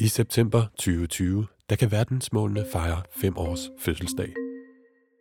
[0.00, 4.34] I september 2020, der kan verdensmålene fejre fem års fødselsdag.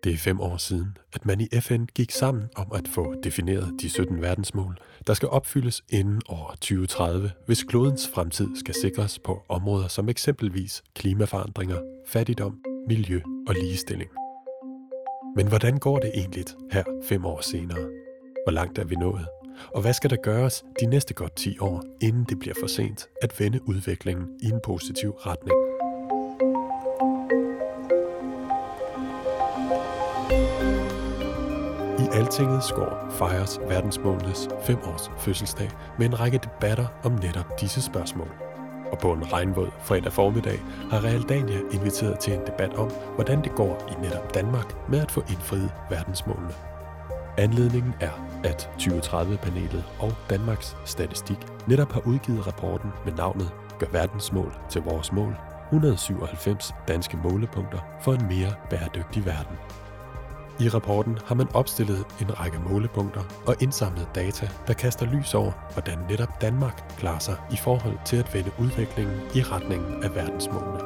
[0.04, 3.74] Det er fem år siden, at man i FN gik sammen om at få defineret
[3.82, 9.42] de 17 verdensmål, der skal opfyldes inden år 2030, hvis klodens fremtid skal sikres på
[9.50, 14.10] områder som eksempelvis klimaforandringer, fattigdom, miljø og ligestilling.
[15.36, 17.90] Men hvordan går det egentlig her fem år senere?
[18.46, 19.39] Hvor langt er vi nået?
[19.76, 23.08] Og hvad skal der gøres de næste godt 10 år, inden det bliver for sent
[23.22, 25.58] at vende udviklingen i en positiv retning?
[32.00, 37.82] I Altinget Skår fejres verdensmålenes 5 års fødselsdag med en række debatter om netop disse
[37.82, 38.32] spørgsmål.
[38.92, 40.60] Og på en regnvåd fredag formiddag
[40.92, 45.12] har Realdania inviteret til en debat om, hvordan det går i netop Danmark med at
[45.12, 46.69] få indfriet verdensmålene.
[47.38, 51.38] Anledningen er, at 2030-panelet og Danmarks Statistik
[51.68, 55.36] netop har udgivet rapporten med navnet Gør verdensmål til vores mål
[55.72, 59.56] 197 danske målepunkter for en mere bæredygtig verden.
[60.60, 65.52] I rapporten har man opstillet en række målepunkter og indsamlet data, der kaster lys over,
[65.74, 70.80] hvordan netop Danmark klarer sig i forhold til at vende udviklingen i retningen af verdensmålene.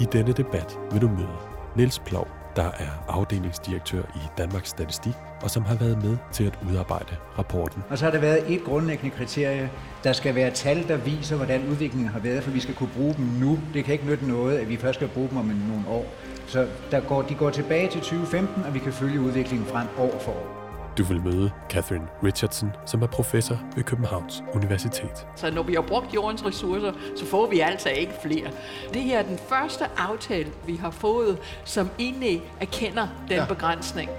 [0.00, 1.36] I denne debat vil du møde
[1.76, 5.12] Niels Plov, der er afdelingsdirektør i Danmarks Statistik,
[5.42, 7.82] og som har været med til at udarbejde rapporten.
[7.90, 9.70] Og så har der været et grundlæggende kriterie.
[10.04, 13.14] Der skal være tal, der viser, hvordan udviklingen har været, for vi skal kunne bruge
[13.14, 13.58] dem nu.
[13.74, 16.06] Det kan ikke nytte noget, at vi først skal bruge dem om nogle år.
[16.46, 20.18] Så der går, de går tilbage til 2015, og vi kan følge udviklingen frem år
[20.20, 20.59] for år.
[20.98, 25.26] Du vil møde Catherine Richardson, som er professor ved Københavns Universitet.
[25.36, 28.50] Så når vi har brugt jordens ressourcer, så får vi altså ikke flere.
[28.94, 33.44] Det her er den første aftale, vi har fået, som egentlig erkender den ja.
[33.48, 34.10] begrænsning.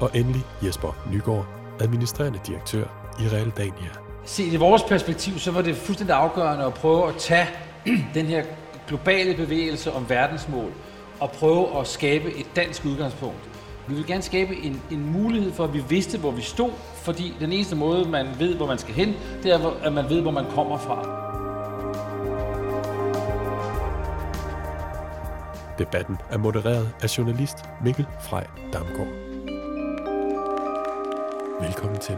[0.00, 1.46] Og endelig Jesper Nygaard,
[1.80, 2.84] administrerende direktør
[3.20, 3.90] i Realdania.
[4.24, 7.48] Se, i vores perspektiv, så var det fuldstændig afgørende at prøve at tage
[8.14, 8.44] den her
[8.88, 10.72] globale bevægelse om verdensmål
[11.20, 13.51] og prøve at skabe et dansk udgangspunkt.
[13.88, 17.34] Vi vil gerne skabe en, en mulighed for, at vi vidste, hvor vi stod, fordi
[17.40, 20.30] den eneste måde, man ved, hvor man skal hen, det er, at man ved, hvor
[20.30, 21.22] man kommer fra.
[25.78, 29.08] Debatten er modereret af journalist Mikkel Frej Damgaard.
[31.60, 32.16] Velkommen til.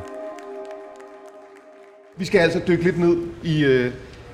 [2.17, 3.93] Vi skal altså dykke lidt ned i, øh,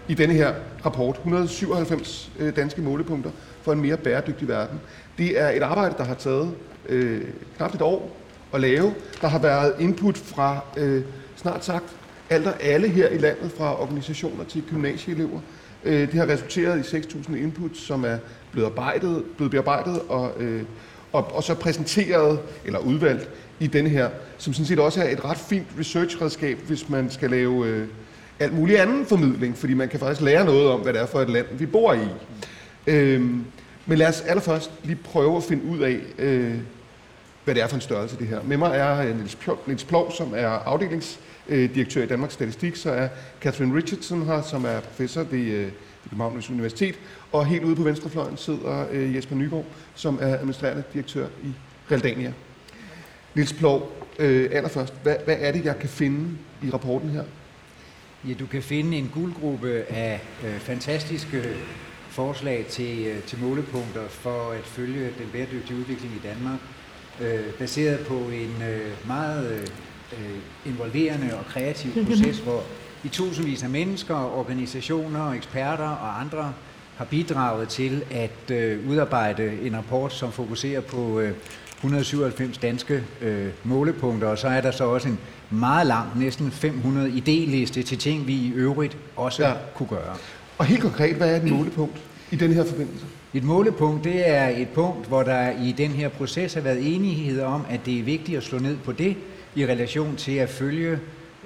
[0.09, 0.55] i denne her
[0.87, 1.17] rapport.
[1.17, 3.31] 197 øh, danske målepunkter
[3.63, 4.81] for en mere bæredygtig verden.
[5.19, 6.55] Det er et arbejde, der har taget
[6.89, 7.23] øh,
[7.57, 8.17] knap et år
[8.55, 8.95] at lave.
[9.21, 11.03] Der har været input fra øh,
[11.37, 11.85] snart sagt
[12.31, 15.41] alt og alle her i landet, fra organisationer til gymnasieelever.
[15.85, 18.19] Øh, det har resulteret i 6.000 input, som er
[18.53, 20.63] blevet, arbejdet, blevet bearbejdet og, øh,
[21.13, 23.31] og, og så præsenteret eller udvalgt
[23.61, 27.31] i denne her, som sådan set også er et ret fint research-redskab, hvis man skal
[27.31, 27.87] lave øh,
[28.39, 31.21] alt mulig anden formidling, fordi man kan faktisk lære noget om, hvad det er for
[31.21, 32.09] et land, vi bor i.
[32.87, 33.31] Øh,
[33.87, 36.55] men lad os allerførst lige prøve at finde ud af, øh,
[37.45, 38.43] hvad det er for en størrelse, det her.
[38.43, 42.91] Med mig er øh, Niels, Plov, Niels Plov, som er afdelingsdirektør i Danmarks Statistik, så
[42.91, 43.09] er
[43.41, 45.69] Catherine Richardson her, som er professor ved, øh,
[46.03, 46.99] Københavns Universitet,
[47.33, 49.65] og helt ude på venstrefløjen sidder øh, Jesper Nygaard,
[49.95, 51.53] som er administrerende direktør i
[51.91, 52.33] Realdania.
[53.35, 56.29] Niels Plov, allerførst, hvad, hvad er det, jeg kan finde
[56.63, 57.25] i rapporten her?
[58.29, 61.57] Ja, du kan finde en guldgruppe af øh, fantastiske
[62.11, 66.59] forslag til, øh, til målepunkter for at følge den bæredygtige udvikling i Danmark,
[67.21, 69.71] øh, baseret på en øh, meget
[70.13, 72.63] øh, involverende og kreativ proces, hvor
[73.05, 76.53] i tusindvis af mennesker, organisationer, eksperter og andre
[76.97, 81.35] har bidraget til at øh, udarbejde en rapport, som fokuserer på øh,
[81.77, 85.19] 197 danske øh, målepunkter, og så er der så også en
[85.51, 89.55] meget lang, næsten 500 idéliste til ting, vi i øvrigt også ja.
[89.75, 90.17] kunne gøre.
[90.61, 93.07] Og helt konkret, hvad er et målepunkt i den her forbindelse?
[93.35, 97.41] Et målepunkt, det er et punkt, hvor der i den her proces har været enighed
[97.41, 99.17] om, at det er vigtigt at slå ned på det
[99.55, 100.99] i relation til at følge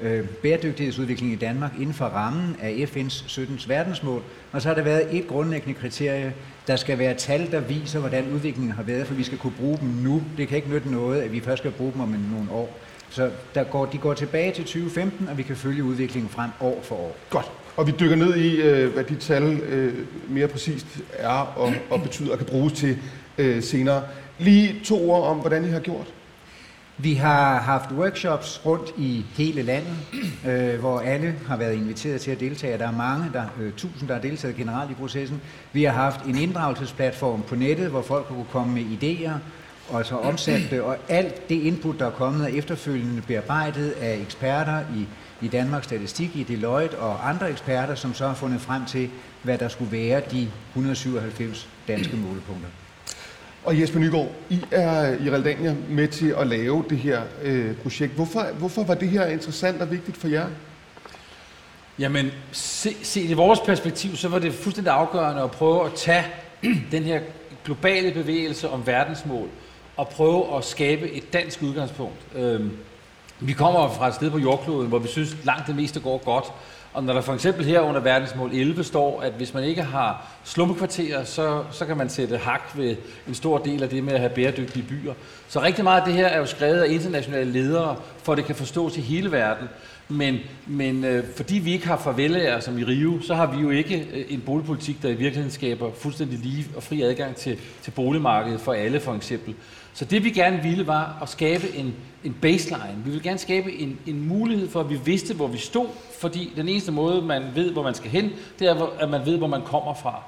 [0.03, 3.61] øh, bæredygtighedsudvikling i Danmark inden for rammen af FN's 17.
[3.69, 4.23] verdensmål.
[4.53, 6.35] Og så har der været et grundlæggende kriterie.
[6.67, 9.79] Der skal være tal, der viser, hvordan udviklingen har været, for vi skal kunne bruge
[9.81, 10.23] dem nu.
[10.37, 12.79] Det kan ikke nytte noget, at vi først skal bruge dem om nogle år.
[13.11, 16.81] Så der går, de går tilbage til 2015, og vi kan følge udviklingen frem år
[16.83, 17.17] for år.
[17.31, 17.51] Godt.
[17.77, 19.95] Og vi dykker ned i, øh, hvad de tal øh,
[20.29, 22.99] mere præcist er og, og betyder og kan bruges til
[23.39, 24.03] øh, senere.
[24.39, 26.07] Lige to ord om, hvordan I har gjort.
[26.99, 29.97] Vi har haft workshops rundt i hele landet,
[30.49, 32.79] øh, hvor alle har været inviteret til at deltage.
[32.79, 35.41] Der er mange, der øh, tusind, der har deltaget generelt i processen.
[35.73, 39.39] Vi har haft en inddragelsesplatform på nettet, hvor folk kunne komme med idéer
[39.89, 44.19] og så omsat det, og alt det input, der er kommet, er efterfølgende bearbejdet af
[44.23, 45.07] eksperter i,
[45.41, 49.11] i Danmarks Statistik, i Deloitte og andre eksperter, som så har fundet frem til,
[49.43, 52.69] hvad der skulle være de 197 danske målepunkter.
[53.65, 58.13] Og Jesper Nygaard, I er i Realdania med til at lave det her øh, projekt.
[58.13, 60.47] Hvorfor, hvorfor var det her interessant og vigtigt for jer?
[61.99, 66.25] Jamen, se, set i vores perspektiv, så var det fuldstændig afgørende at prøve at tage
[66.93, 67.21] den her
[67.65, 69.49] globale bevægelse om verdensmål
[69.97, 72.17] og prøve at skabe et dansk udgangspunkt.
[72.35, 72.71] Øhm,
[73.41, 76.45] vi kommer fra et sted på jordkloden, hvor vi synes langt det meste går godt,
[76.95, 80.27] og når der for eksempel her under verdensmål 11 står, at hvis man ikke har
[80.45, 82.97] slumkvarterer, så, så kan man sætte hak ved
[83.29, 85.15] en stor del af det med at have bæredygtige byer.
[85.49, 88.45] Så rigtig meget af det her er jo skrevet af internationale ledere, for at det
[88.45, 89.69] kan forstås i hele verden.
[90.09, 93.71] Men, men øh, fordi vi ikke har farvelager som i Rio, så har vi jo
[93.71, 97.91] ikke øh, en boligpolitik, der i virkeligheden skaber fuldstændig lige og fri adgang til, til
[97.91, 99.55] boligmarkedet for alle for eksempel.
[99.95, 101.95] Så det vi gerne ville var at skabe en,
[102.25, 102.97] en baseline.
[103.05, 105.87] Vi ville gerne skabe en, en mulighed for, at vi vidste, hvor vi stod,
[106.21, 109.39] fordi den eneste måde, man ved, hvor man skal hen, det er, at man ved,
[109.39, 110.23] hvor man kommer fra.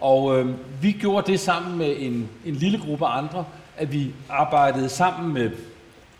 [0.00, 3.44] Og øh, vi gjorde det sammen med en, en lille gruppe andre,
[3.76, 5.50] at vi arbejdede sammen med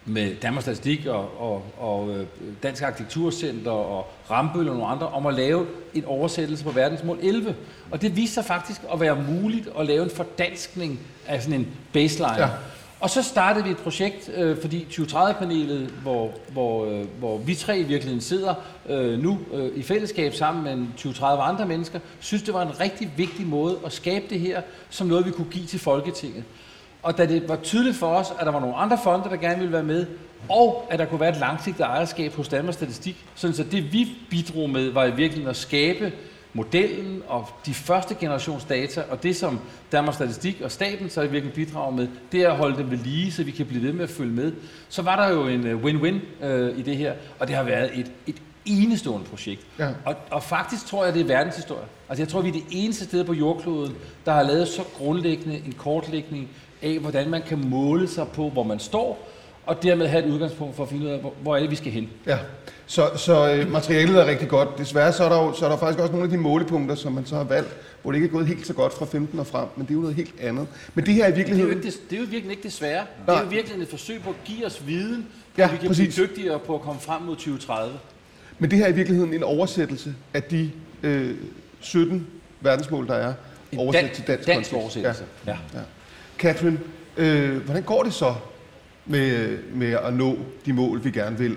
[0.08, 2.26] med Danmarks Statistik og, og, og øh,
[2.62, 7.54] Dansk Arkitekturcenter og Rambøl og nogle andre om at lave en oversættelse på verdensmål 11.
[7.90, 11.68] Og det viste sig faktisk at være muligt at lave en fordanskning af sådan en
[11.92, 12.38] baseline.
[12.38, 12.48] Ja.
[13.00, 17.78] Og så startede vi et projekt, øh, fordi 2030-panelet, hvor, hvor, øh, hvor vi tre
[17.78, 18.54] i virkeligheden sidder
[18.88, 23.10] øh, nu øh, i fællesskab sammen med 2030 andre mennesker, synes det var en rigtig
[23.16, 26.44] vigtig måde at skabe det her som noget, vi kunne give til Folketinget.
[27.02, 29.58] Og da det var tydeligt for os, at der var nogle andre fonde, der gerne
[29.58, 30.06] ville være med,
[30.48, 34.08] og at der kunne være et langsigtet ejerskab hos Danmarks Statistik, sådan så det vi
[34.30, 36.12] bidrog med, var i virkeligheden at skabe
[36.56, 39.60] modellen og de første generations data, og det som
[39.92, 42.98] Danmarks Statistik og staten så i virkeligheden bidrager med, det er at holde dem ved
[42.98, 44.52] lige, så vi kan blive ved med at følge med.
[44.88, 47.98] Så var der jo en øh, win-win øh, i det her, og det har været
[47.98, 49.66] et, et enestående projekt.
[49.78, 49.88] Ja.
[50.04, 51.84] Og, og faktisk tror jeg, det er verdenshistorie.
[52.08, 53.94] Altså jeg tror, vi er det eneste sted på jordkloden,
[54.26, 56.48] der har lavet så grundlæggende en kortlægning
[56.82, 59.28] af, hvordan man kan måle sig på, hvor man står,
[59.66, 61.76] og dermed have et udgangspunkt for at finde ud af, hvor, hvor er det, vi
[61.76, 62.08] skal hen.
[62.26, 62.38] Ja,
[62.86, 64.78] så, så øh, materialet er rigtig godt.
[64.78, 67.12] Desværre så er, der jo, så er der faktisk også nogle af de målepunkter, som
[67.12, 69.46] man så har valgt, hvor det ikke er gået helt så godt fra 15 og
[69.46, 70.66] frem, men det er jo noget helt andet.
[70.94, 71.76] Men det her er i virkeligheden...
[71.76, 73.06] Det er jo, ikke, det er jo virkelig ikke det svære.
[73.26, 75.26] Det er jo virkelig et forsøg på at give os viden,
[75.58, 76.14] ja, vi kan præcis.
[76.14, 77.94] blive dygtigere på at komme frem mod 2030.
[78.58, 80.70] Men det her er i virkeligheden en oversættelse af de
[81.02, 81.34] øh,
[81.80, 82.26] 17
[82.60, 83.32] verdensmål, der er,
[83.76, 85.24] oversat til dansk, dansk oversættelse.
[85.46, 85.50] Ja.
[85.52, 85.58] Ja.
[85.74, 85.84] Ja.
[86.38, 86.78] Catherine,
[87.16, 88.34] øh, hvordan går det så
[89.06, 91.56] med, med at nå de mål, vi gerne vil?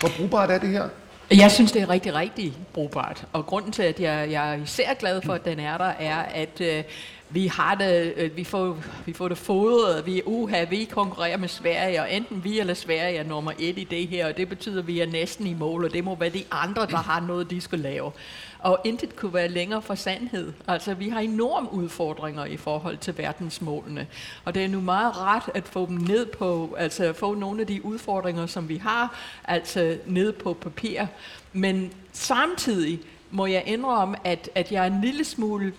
[0.00, 0.88] Hvor brugbart er det her?
[1.30, 3.24] Jeg synes, det er rigtig, rigtig brugbart.
[3.32, 6.16] Og grunden til, at jeg, jeg er især glad for, at den er der, er,
[6.16, 6.84] at øh,
[7.30, 11.48] vi har det, øh, vi får, vi får det fodret, vi, uha, vi konkurrerer med
[11.48, 14.80] Sverige, og enten vi eller Sverige er nummer et i det her, og det betyder,
[14.80, 17.50] at vi er næsten i mål, og det må være de andre, der har noget,
[17.50, 18.12] de skal lave.
[18.62, 20.52] Og intet kunne være længere for sandhed.
[20.68, 24.06] Altså, vi har enorme udfordringer i forhold til verdensmålene.
[24.44, 27.66] Og det er nu meget ret at få dem ned på, altså få nogle af
[27.66, 31.06] de udfordringer, som vi har, altså ned på papir.
[31.52, 35.72] Men samtidig må jeg indrømme, at, at jeg er en lille smule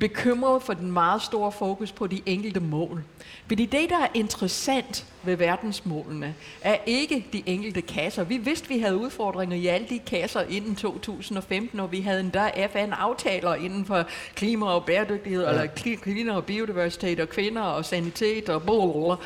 [0.00, 3.04] bekymret for den meget store fokus på de enkelte mål.
[3.46, 8.24] Fordi det, der er interessant ved verdensmålene, er ikke de enkelte kasser.
[8.24, 12.66] Vi vidste, vi havde udfordringer i alle de kasser inden 2015, og vi havde endda
[12.72, 14.04] FN-aftaler inden for
[14.34, 15.50] klima og bæredygtighed, ja.
[15.50, 15.66] eller
[16.02, 19.16] klima og biodiversitet, og kvinder og sanitet og blablabla.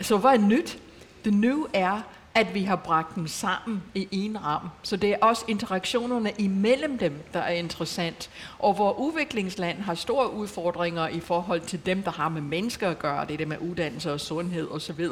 [0.00, 0.78] Så hvad er nyt?
[1.24, 2.00] Det nye er,
[2.34, 4.68] at vi har bragt dem sammen i en ram.
[4.82, 8.30] Så det er også interaktionerne imellem dem, der er interessant.
[8.58, 12.98] Og hvor udviklingsland har store udfordringer i forhold til dem, der har med mennesker at
[12.98, 15.08] gøre, det er det med uddannelse og sundhed osv.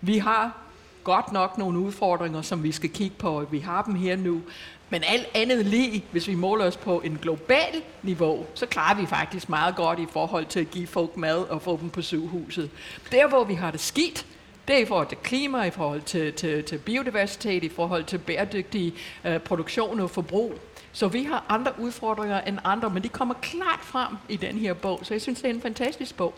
[0.00, 0.58] Vi har
[1.04, 4.42] godt nok nogle udfordringer, som vi skal kigge på, og vi har dem her nu.
[4.90, 9.06] Men alt andet lige, hvis vi måler os på en global niveau, så klarer vi
[9.06, 12.70] faktisk meget godt i forhold til at give folk mad og få dem på sygehuset.
[13.12, 14.26] Der, hvor vi har det skidt,
[14.70, 18.18] det er i forhold til klima, i forhold til, til, til biodiversitet, i forhold til
[18.18, 20.54] bæredygtig øh, produktion og forbrug.
[20.92, 24.74] Så vi har andre udfordringer end andre, men de kommer klart frem i den her
[24.74, 26.34] bog, så jeg synes, det er en fantastisk bog.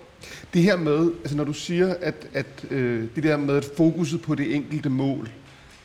[0.55, 4.23] Det her med, altså når du siger, at, at øh, det der med at fokuset
[4.23, 5.29] på det enkelte mål,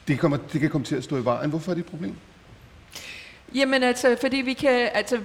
[0.08, 1.50] det, kommer, det kan komme til at stå i vejen.
[1.50, 2.16] Hvorfor er det et problem?
[3.56, 5.20] Jamen altså, fordi vi kan, altså,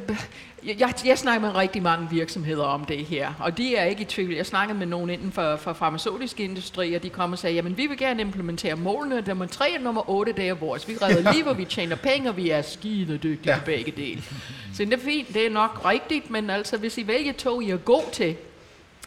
[0.65, 4.05] jeg, jeg snakker med rigtig mange virksomheder om det her, og de er ikke i
[4.05, 4.35] tvivl.
[4.35, 7.77] Jeg snakkede med nogen inden for, for farmaceutisk industri, og de kommer og sagde, jamen
[7.77, 10.89] vi vil gerne implementere målene, nummer 3 og nummer 8, det er vores.
[10.89, 13.61] Vi redder liv, og vi tjener penge, og vi er skide dygtige ja.
[13.65, 14.23] begge dele.
[14.75, 17.71] Så det er fint, det er nok rigtigt, men altså hvis I vælger to, I
[17.71, 18.37] er god til,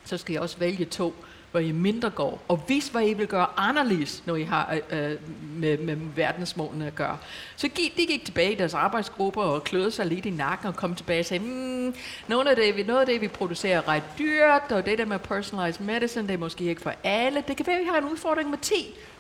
[0.05, 1.15] så skal I også vælge to,
[1.55, 5.11] hvor I mindre går, og vis, hvad I vil gøre anderledes, når I har øh,
[5.11, 5.17] øh
[5.55, 7.17] med, med verdensmålene at gøre.
[7.55, 10.75] Så gik, de gik tilbage i deres arbejdsgrupper og kløede sig lidt i nakken og
[10.75, 11.95] kom tilbage og sagde, mm,
[12.27, 15.19] noget, af det, noget af det, vi producerer, er ret dyrt, og det der med
[15.19, 17.43] personalized medicine, det er måske ikke for alle.
[17.47, 18.73] Det kan være, at vi har en udfordring med 10.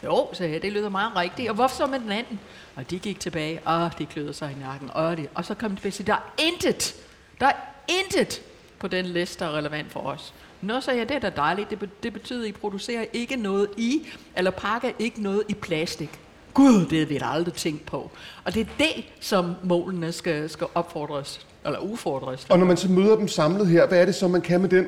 [0.03, 1.49] Jo, sagde jeg, det lyder meget rigtigt.
[1.49, 2.39] Og hvorfor så med den anden?
[2.75, 5.69] Og de gik tilbage, og de kløede sig i nakken, og, de, og så kom
[5.69, 6.95] de tilbage og sagde, der er intet,
[7.39, 7.55] der er
[7.87, 8.41] intet
[8.79, 10.33] på den liste, der er relevant for os.
[10.65, 11.69] Nå, så ja, det er da dejligt.
[11.69, 14.07] Det, det betyder, at I producerer ikke noget i,
[14.37, 16.19] eller pakker ikke noget i plastik.
[16.53, 18.11] Gud, det har vi da aldrig tænkt på.
[18.43, 22.45] Og det er det, som målene skal, skal opfordres, eller ufordres.
[22.49, 24.69] Og når man så møder dem samlet her, hvad er det så, man kan med
[24.69, 24.85] den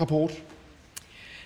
[0.00, 0.32] rapport?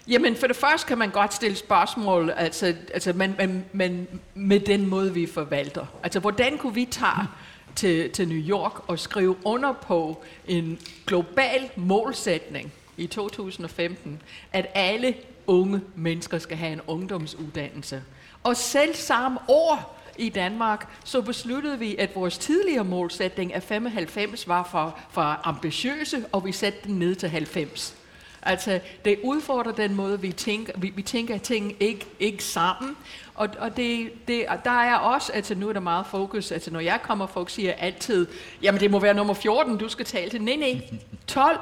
[0.09, 4.61] Jamen, for det første kan man godt stille spørgsmål, altså, altså men, men, men med
[4.61, 5.87] den måde, vi forvalter.
[6.03, 7.29] Altså, hvordan kunne vi tage
[7.77, 14.23] til, til New York og skrive under på en global målsætning i 2015,
[14.53, 15.15] at alle
[15.47, 18.03] unge mennesker skal have en ungdomsuddannelse.
[18.43, 24.49] Og selv samme år i Danmark, så besluttede vi, at vores tidligere målsætning af 95
[24.49, 27.97] var for, for ambitiøse, og vi satte den ned til 90.
[28.43, 32.97] Altså, det udfordrer den måde, vi tænker, vi, vi tænker ting ikke, ikke sammen.
[33.35, 36.81] Og, og det, det, der er også, altså nu er der meget fokus, altså når
[36.81, 38.27] jeg kommer, folk siger altid,
[38.63, 40.43] jamen det må være nummer 14, du skal tale til.
[40.43, 40.81] Nej, nej,
[41.27, 41.59] 12.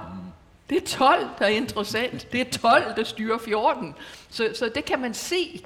[0.71, 2.33] Det er 12, der er interessant.
[2.33, 3.95] Det er 12, der styrer 14.
[4.29, 5.63] Så, så det kan man se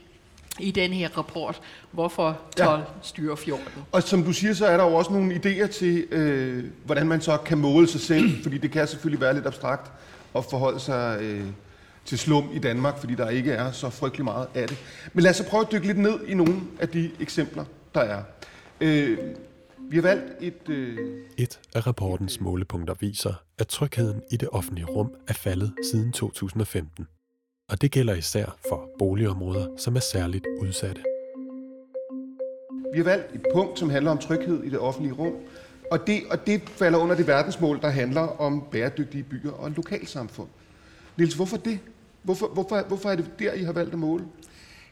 [0.60, 2.84] i den her rapport, hvorfor 12 ja.
[3.02, 3.66] styrer 14.
[3.92, 7.20] Og som du siger, så er der jo også nogle idéer til, øh, hvordan man
[7.20, 9.92] så kan måle sig selv, fordi det kan selvfølgelig være lidt abstrakt
[10.36, 11.46] at forholde sig øh,
[12.04, 14.76] til slum i Danmark, fordi der ikke er så frygtelig meget af det.
[15.12, 18.00] Men lad os så prøve at dykke lidt ned i nogle af de eksempler, der
[18.00, 18.22] er.
[18.80, 19.18] Øh,
[19.90, 20.68] vi har valgt et...
[20.68, 20.98] Øh...
[21.36, 27.06] Et af rapportens målepunkter viser, at trygheden i det offentlige rum er faldet siden 2015.
[27.68, 31.02] Og det gælder især for boligområder, som er særligt udsatte.
[32.92, 35.34] Vi har valgt et punkt, som handler om tryghed i det offentlige rum,
[35.90, 40.48] og det, og det falder under det verdensmål, der handler om bæredygtige byer og lokalsamfund.
[41.16, 41.78] Niels, hvorfor det?
[42.22, 44.24] Hvorfor, hvorfor, hvorfor er det der, I har valgt at måle?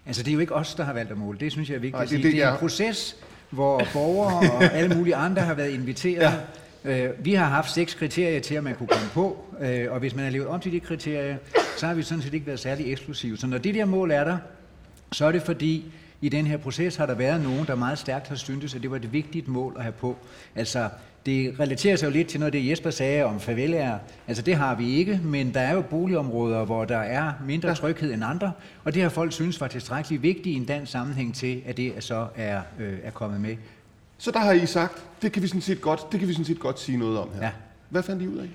[0.06, 1.38] Altså, det er jo ikke os, der har valgt at måle.
[1.38, 2.22] Det synes jeg er vigtigt Nej, det, at sige.
[2.22, 3.16] Det, det er en proces,
[3.52, 6.32] hvor borgere og alle mulige andre har været inviteret.
[6.84, 7.06] Ja.
[7.06, 10.14] Øh, vi har haft seks kriterier til, at man kunne komme på, øh, og hvis
[10.14, 11.36] man har levet om til de kriterier,
[11.78, 13.36] så har vi sådan set ikke været særlig eksplosive.
[13.36, 14.38] Så når det der mål er der,
[15.12, 15.84] så er det fordi,
[16.22, 18.90] i den her proces har der været nogen, der meget stærkt har syntes, at det
[18.90, 20.16] var et vigtigt mål at have på.
[20.54, 20.88] Altså,
[21.26, 23.98] det relaterer sig jo lidt til noget det, Jesper sagde om favelaer.
[24.28, 28.12] Altså det har vi ikke, men der er jo boligområder, hvor der er mindre tryghed
[28.14, 28.52] end andre,
[28.84, 31.92] og det har folk synes var tilstrækkeligt vigtigt i en dansk sammenhæng til, at det
[31.98, 33.56] så er, øh, er kommet med.
[34.18, 36.44] Så der har I sagt, det kan vi sådan set godt, det kan vi sådan
[36.44, 37.42] set godt sige noget om her.
[37.42, 37.50] Ja.
[37.88, 38.48] Hvad fandt I ud af?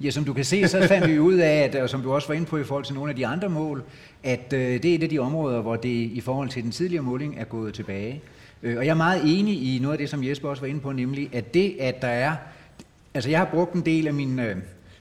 [0.00, 2.28] Ja, som du kan se, så fandt vi ud af, at, og som du også
[2.28, 3.82] var inde på i forhold til nogle af de andre mål,
[4.22, 7.02] at øh, det er et af de områder, hvor det i forhold til den tidligere
[7.02, 8.22] måling er gået tilbage.
[8.62, 10.80] Øh, og jeg er meget enig i noget af det, som Jesper også var inde
[10.80, 12.36] på, nemlig at det, at der er...
[13.14, 14.56] Altså jeg har brugt en del af min øh,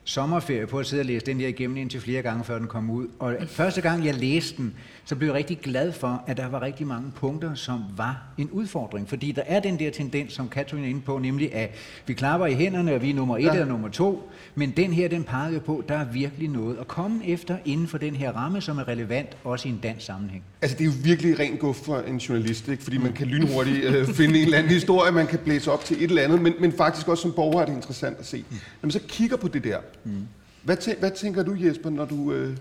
[0.05, 2.89] sommerferie på at sidde og læse den der igennem indtil flere gange, før den kom
[2.89, 3.07] ud.
[3.19, 4.74] Og første gang jeg læste den,
[5.05, 8.50] så blev jeg rigtig glad for, at der var rigtig mange punkter, som var en
[8.50, 9.09] udfordring.
[9.09, 11.69] Fordi der er den der tendens, som Katrin er inde på, nemlig at
[12.07, 13.51] vi klapper i hænderne, og vi er nummer et ja.
[13.51, 14.29] eller nummer to.
[14.55, 17.97] Men den her, den peger på, der er virkelig noget at komme efter inden for
[17.97, 20.43] den her ramme, som er relevant også i en dansk sammenhæng.
[20.62, 22.83] Altså det er jo virkelig rent guf for en journalist, ikke?
[22.83, 25.97] fordi man kan lynhurtigt øh, finde en eller anden historie, man kan blæse op til
[25.97, 28.45] et eller andet, men, men faktisk også som borger er det interessant at se.
[28.51, 30.27] Når man så kigger på det der, mm.
[30.63, 32.33] hvad, tæ- hvad tænker du Jesper, når du...
[32.33, 32.57] Øh,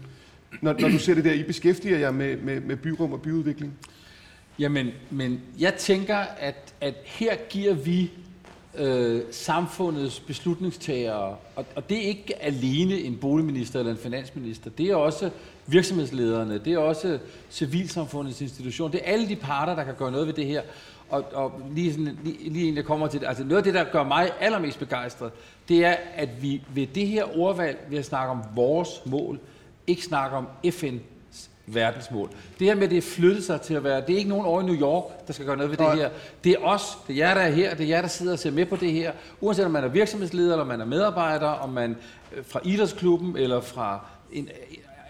[0.62, 3.74] når, når du ser det der, I beskæftiger jer med, med, med byrum og byudvikling?
[4.58, 8.10] Jamen, men jeg tænker, at, at her giver vi
[8.78, 14.86] øh, samfundets beslutningstagere, og, og det er ikke alene en boligminister eller en finansminister, det
[14.86, 15.30] er også
[15.66, 17.18] virksomhedslederne, det er også
[17.50, 20.62] civilsamfundets institution, det er alle de parter, der kan gøre noget ved det her.
[21.10, 23.74] Og, og lige, sådan, lige, lige en, der kommer til det, altså noget af det,
[23.74, 25.32] der gør mig allermest begejstret,
[25.68, 29.38] det er, at vi ved det her ordvalg, ved at snakke om vores mål,
[29.86, 32.30] ikke snakke om FN's verdensmål.
[32.58, 34.62] Det her med, det er flyttet sig til at være, det er ikke nogen over
[34.62, 36.10] i New York, der skal gøre noget ved det her.
[36.44, 38.38] Det er os, det er jer, der er her, det er jer, der sidder og
[38.38, 39.12] ser med på det her.
[39.40, 41.96] Uanset om man er virksomhedsleder, eller man er medarbejder, om man
[42.36, 44.48] øh, fra idrætsklubben, eller fra en,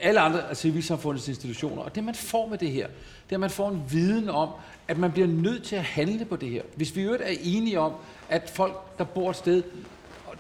[0.01, 1.83] alle andre af civilsamfundets institutioner.
[1.83, 2.87] Og det, man får med det her,
[3.25, 4.49] det er, at man får en viden om,
[4.89, 6.63] at man bliver nødt til at handle på det her.
[6.77, 7.93] Hvis vi øvrigt er enige om,
[8.29, 9.63] at folk, der bor et sted,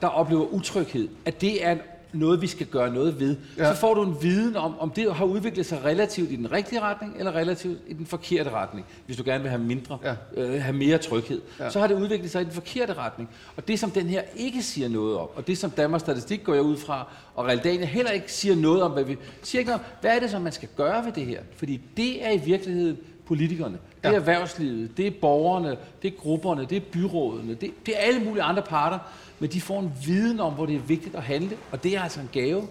[0.00, 1.80] der oplever utryghed, at det er en
[2.14, 3.75] noget, vi skal gøre noget ved, ja.
[3.75, 6.80] så får du en viden om, om det har udviklet sig relativt i den rigtige
[6.80, 8.87] retning, eller relativt i den forkerte retning.
[9.06, 10.14] Hvis du gerne vil have mindre, ja.
[10.37, 11.71] øh, have mere tryghed, ja.
[11.71, 13.28] så har det udviklet sig i den forkerte retning.
[13.56, 16.54] Og det, som den her ikke siger noget om, og det, som Danmarks Statistik går
[16.54, 19.80] jeg ud fra, og Realdania heller ikke siger noget om, hvad vi siger ikke om,
[20.00, 21.40] hvad er det, som man skal gøre ved det her?
[21.56, 24.16] Fordi det er i virkeligheden politikerne, det er ja.
[24.16, 28.42] erhvervslivet, det er borgerne, det er grupperne, det er byrådene, det, det er alle mulige
[28.42, 28.99] andre parter,
[29.44, 32.02] men de får en viden om, hvor det er vigtigt at handle, og det er
[32.02, 32.68] altså en gave.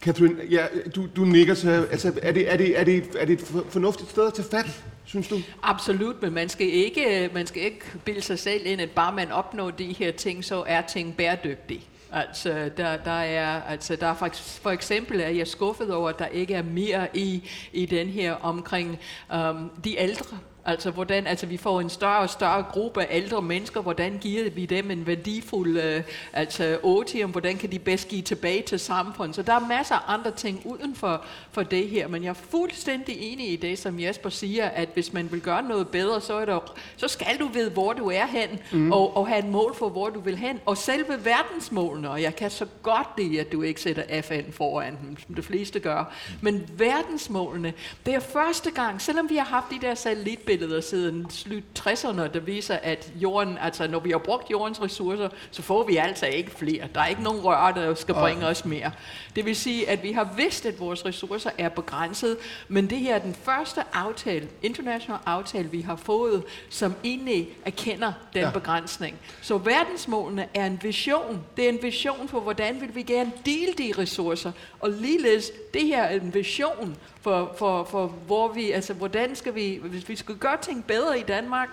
[0.00, 0.66] Catherine, ja,
[0.96, 4.10] du, du nikker til, altså, er det, er, det, er, det, er det et fornuftigt
[4.10, 5.40] sted at tage fat, synes du?
[5.62, 9.32] Absolut, men man skal ikke, man skal ikke bilde sig selv ind, at bare man
[9.32, 11.80] opnår de her ting, så er ting bæredygtige.
[12.12, 14.28] Altså, der, der er, altså, der er for,
[14.62, 18.32] for eksempel er jeg skuffet over, at der ikke er mere i, i den her
[18.32, 18.98] omkring
[19.34, 20.38] um, de ældre.
[20.64, 24.50] Altså, hvordan, altså vi får en større og større gruppe af ældre mennesker, hvordan giver
[24.50, 26.02] vi dem en værdifuld øh,
[26.32, 29.36] altså, otium, hvordan kan de bedst give tilbage til samfundet.
[29.36, 32.34] Så der er masser af andre ting uden for, for det her, men jeg er
[32.34, 36.34] fuldstændig enig i det, som Jesper siger, at hvis man vil gøre noget bedre, så,
[36.34, 38.92] er der, så skal du vide, hvor du er hen, mm.
[38.92, 40.60] og, og have et mål for, hvor du vil hen.
[40.66, 44.98] Og selve verdensmålene, og jeg kan så godt lide, at du ikke sætter FN foran
[45.02, 47.72] dem, som de fleste gør, men verdensmålene,
[48.06, 52.26] det er første gang, selvom vi har haft de der satellitbilleder, billeder siden slut 60'erne,
[52.34, 56.26] der viser, at jorden, altså når vi har brugt jordens ressourcer, så får vi altså
[56.26, 56.88] ikke flere.
[56.94, 58.90] Der er ikke nogen rør, der skal bringe os mere.
[59.36, 62.36] Det vil sige, at vi har vidst, at vores ressourcer er begrænset,
[62.68, 68.12] men det her er den første aftale, international aftale, vi har fået, som egentlig erkender
[68.34, 68.50] den ja.
[68.50, 69.16] begrænsning.
[69.42, 71.40] Så verdensmålene er en vision.
[71.56, 74.52] Det er en vision for, hvordan vil vi gerne dele de ressourcer.
[74.80, 79.54] Og ligeledes, det her er en vision for, for, for hvor vi, altså hvordan skal
[79.54, 81.68] vi, hvis vi skal gøre ting bedre i Danmark,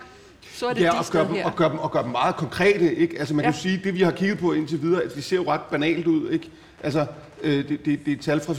[0.54, 1.46] så er det ja, og gør, dem, her.
[1.46, 3.20] Og gør, dem, og gør dem meget konkrete, ikke?
[3.20, 3.52] Altså man ja.
[3.52, 6.08] kan sige, det vi har kigget på indtil videre, altså, det ser jo ret banalt
[6.08, 6.50] ud, ikke?
[6.84, 7.06] Altså,
[7.42, 8.54] øh, det, det, det er tal fra,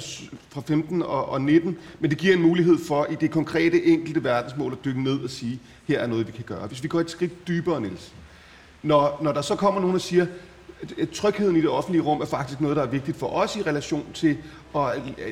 [0.49, 4.25] fra 15 og, og 19, men det giver en mulighed for i det konkrete enkelte
[4.25, 6.67] verdensmål at dykke ned og sige, her er noget, vi kan gøre.
[6.67, 8.13] Hvis vi går et skridt dybere, Niels,
[8.83, 10.27] når, når der så kommer nogen og siger,
[11.13, 14.07] trygheden i det offentlige rum er faktisk noget, der er vigtigt for os i relation
[14.15, 14.37] til
[14.77, 14.83] at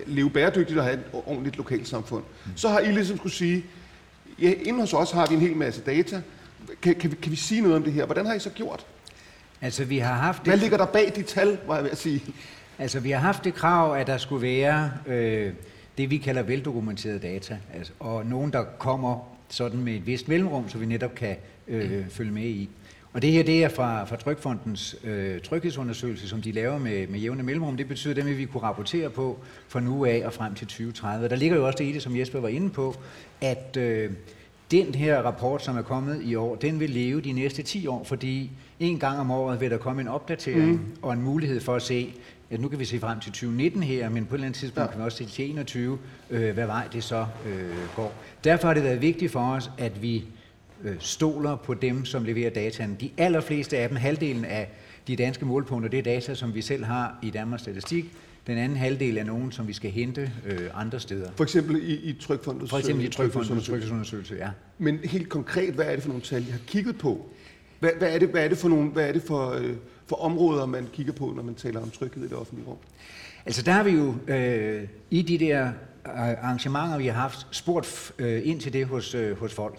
[0.06, 2.24] leve bæredygtigt og have et ordentligt lokalsamfund.
[2.56, 3.64] Så har I ligesom skulle sige,
[4.42, 6.22] ja, inden hos os har vi en hel masse data.
[6.82, 8.06] Kan, kan, vi, kan vi sige noget om det her?
[8.06, 8.86] Hvordan har I så gjort?
[9.60, 10.44] Altså, vi har haft...
[10.44, 12.22] Hvad ligger der bag de tal, var jeg ved at sige?
[12.78, 15.52] Altså, vi har haft det krav, at der skulle være øh,
[15.98, 17.58] det, vi kalder veldokumenterede data.
[17.74, 21.36] Altså, og nogen, der kommer sådan med et vist mellemrum, så vi netop kan
[21.68, 22.68] øh, følge med i.
[23.12, 27.20] Og det her det er fra, fra Trykfondens øh, tryghedsundersøgelse, som de laver med, med
[27.20, 27.76] jævne mellemrum.
[27.76, 30.66] Det betyder, at dem vil vi kunne rapportere på fra nu af og frem til
[30.66, 31.28] 2030.
[31.28, 32.96] Der ligger jo også det i det, som Jesper var inde på,
[33.40, 34.10] at øh,
[34.70, 38.04] den her rapport, som er kommet i år, den vil leve de næste 10 år,
[38.04, 40.96] fordi en gang om året vil der komme en opdatering mm.
[41.02, 42.14] og en mulighed for at se,
[42.50, 44.86] ja, nu kan vi se frem til 2019 her, men på et eller andet tidspunkt
[44.86, 44.92] ja.
[44.92, 45.98] kan vi også se til 2021,
[46.30, 48.12] øh, hvad vej det så øh, går.
[48.44, 50.24] Derfor har det været vigtigt for os, at vi
[50.84, 52.96] øh, stoler på dem, som leverer dataen.
[53.00, 54.70] De allerfleste af dem, halvdelen af
[55.08, 58.04] de danske målpunkter, det er data, som vi selv har i Danmarks Statistik.
[58.46, 61.30] Den anden halvdel er nogen, som vi skal hente øh, andre steder.
[61.36, 64.48] For eksempel i, i Trykfondets For eksempel i Trykfondets trykfondsundersøgelse, ja.
[64.78, 67.26] Men helt konkret, hvad er det for nogle tal, I har kigget på?
[67.80, 70.16] Hvad, hvad, er, det, hvad er det for nogle, hvad er det for, øh, for
[70.16, 72.76] områder, man kigger på, når man taler om tryghed i det offentlige rum?
[73.46, 75.72] Altså der har vi jo øh, i de der øh,
[76.14, 79.78] arrangementer, vi har haft, spurgt øh, ind til det hos, øh, hos folk.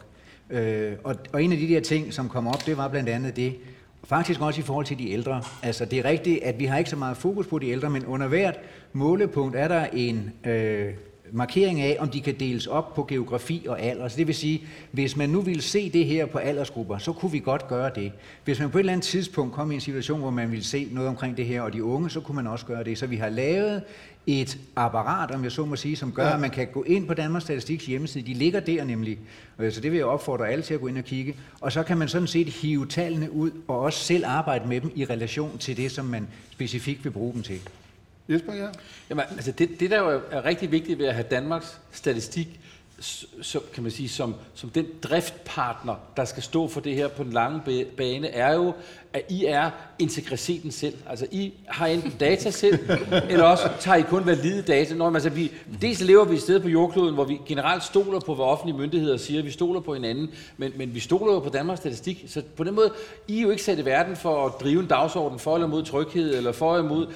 [0.50, 3.36] Øh, og, og en af de der ting, som kom op, det var blandt andet
[3.36, 3.56] det,
[4.04, 5.44] faktisk også i forhold til de ældre.
[5.64, 8.06] Altså det er rigtigt, at vi har ikke så meget fokus på de ældre, men
[8.06, 8.60] under hvert
[8.94, 10.94] målepunkt er der en øh,
[11.32, 14.08] markering af, om de kan deles op på geografi og alder.
[14.08, 17.32] Så det vil sige, hvis man nu ville se det her på aldersgrupper, så kunne
[17.32, 18.12] vi godt gøre det.
[18.44, 20.88] Hvis man på et eller andet tidspunkt kom i en situation, hvor man ville se
[20.92, 22.98] noget omkring det her og de unge, så kunne man også gøre det.
[22.98, 23.84] Så vi har lavet
[24.30, 26.34] et apparat, om jeg så må sige, som gør, ja.
[26.34, 28.28] at man kan gå ind på Danmarks Statistiks hjemmeside.
[28.28, 29.20] De ligger der nemlig,
[29.70, 31.36] så det vil jeg opfordre alle til at gå ind og kigge.
[31.62, 34.92] Og så kan man sådan set hive tallene ud, og også selv arbejde med dem
[34.96, 37.60] i relation til det, som man specifikt vil bruge dem til.
[38.30, 38.68] Jesper, ja.
[39.10, 42.60] Jamen, altså det, det der jo er rigtig vigtigt ved at have Danmarks statistik,
[43.42, 47.24] så kan man sige, som, som den driftpartner, der skal stå for det her på
[47.24, 48.74] den lange bane, er jo,
[49.14, 50.94] at I er integriteten selv.
[51.10, 52.80] Altså, I har enten data selv,
[53.32, 54.96] eller også tager I kun valide data.
[54.96, 58.36] Når, altså, vi, dels lever vi et sted på jordkloden, hvor vi generelt stoler på,
[58.36, 59.44] hvad offentlige myndigheder siger.
[59.44, 62.26] Vi stoler på hinanden, men, men vi stoler jo på Danmarks Statistik.
[62.28, 62.94] Så på den måde,
[63.28, 65.84] I er jo ikke sat i verden for at drive en dagsorden for eller mod
[65.84, 67.08] tryghed, eller for eller imod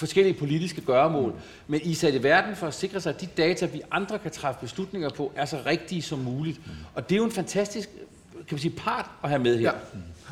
[0.00, 1.34] forskellige politiske gøremål.
[1.66, 4.18] Men I er sat i verden for at sikre sig, at de data, vi andre
[4.18, 6.60] kan træffe beslutninger på, er så rigtige som muligt.
[6.94, 7.88] Og det er jo en fantastisk
[8.48, 9.72] kan man sige, part at have med her.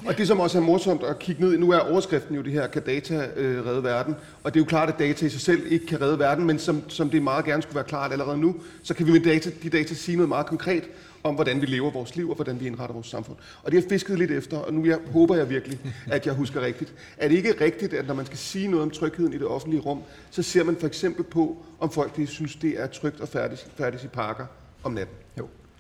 [0.02, 0.08] Ja.
[0.08, 2.52] Og det, som også er morsomt at kigge ned i, nu er overskriften jo det
[2.52, 4.14] her, kan data øh, redde verden?
[4.42, 6.58] Og det er jo klart, at data i sig selv ikke kan redde verden, men
[6.58, 9.50] som, som det meget gerne skulle være klart allerede nu, så kan vi med data,
[9.62, 10.84] de data sige noget meget konkret
[11.24, 13.36] om, hvordan vi lever vores liv og hvordan vi indretter vores samfund.
[13.62, 15.78] Og det har jeg fisket lidt efter, og nu jeg, håber jeg virkelig,
[16.10, 16.94] at jeg husker rigtigt.
[17.16, 19.80] Er det ikke rigtigt, at når man skal sige noget om trygheden i det offentlige
[19.80, 23.28] rum, så ser man for eksempel på, om folk de synes, det er trygt at
[23.28, 24.46] færdes, færdes i parker
[24.82, 25.16] om natten?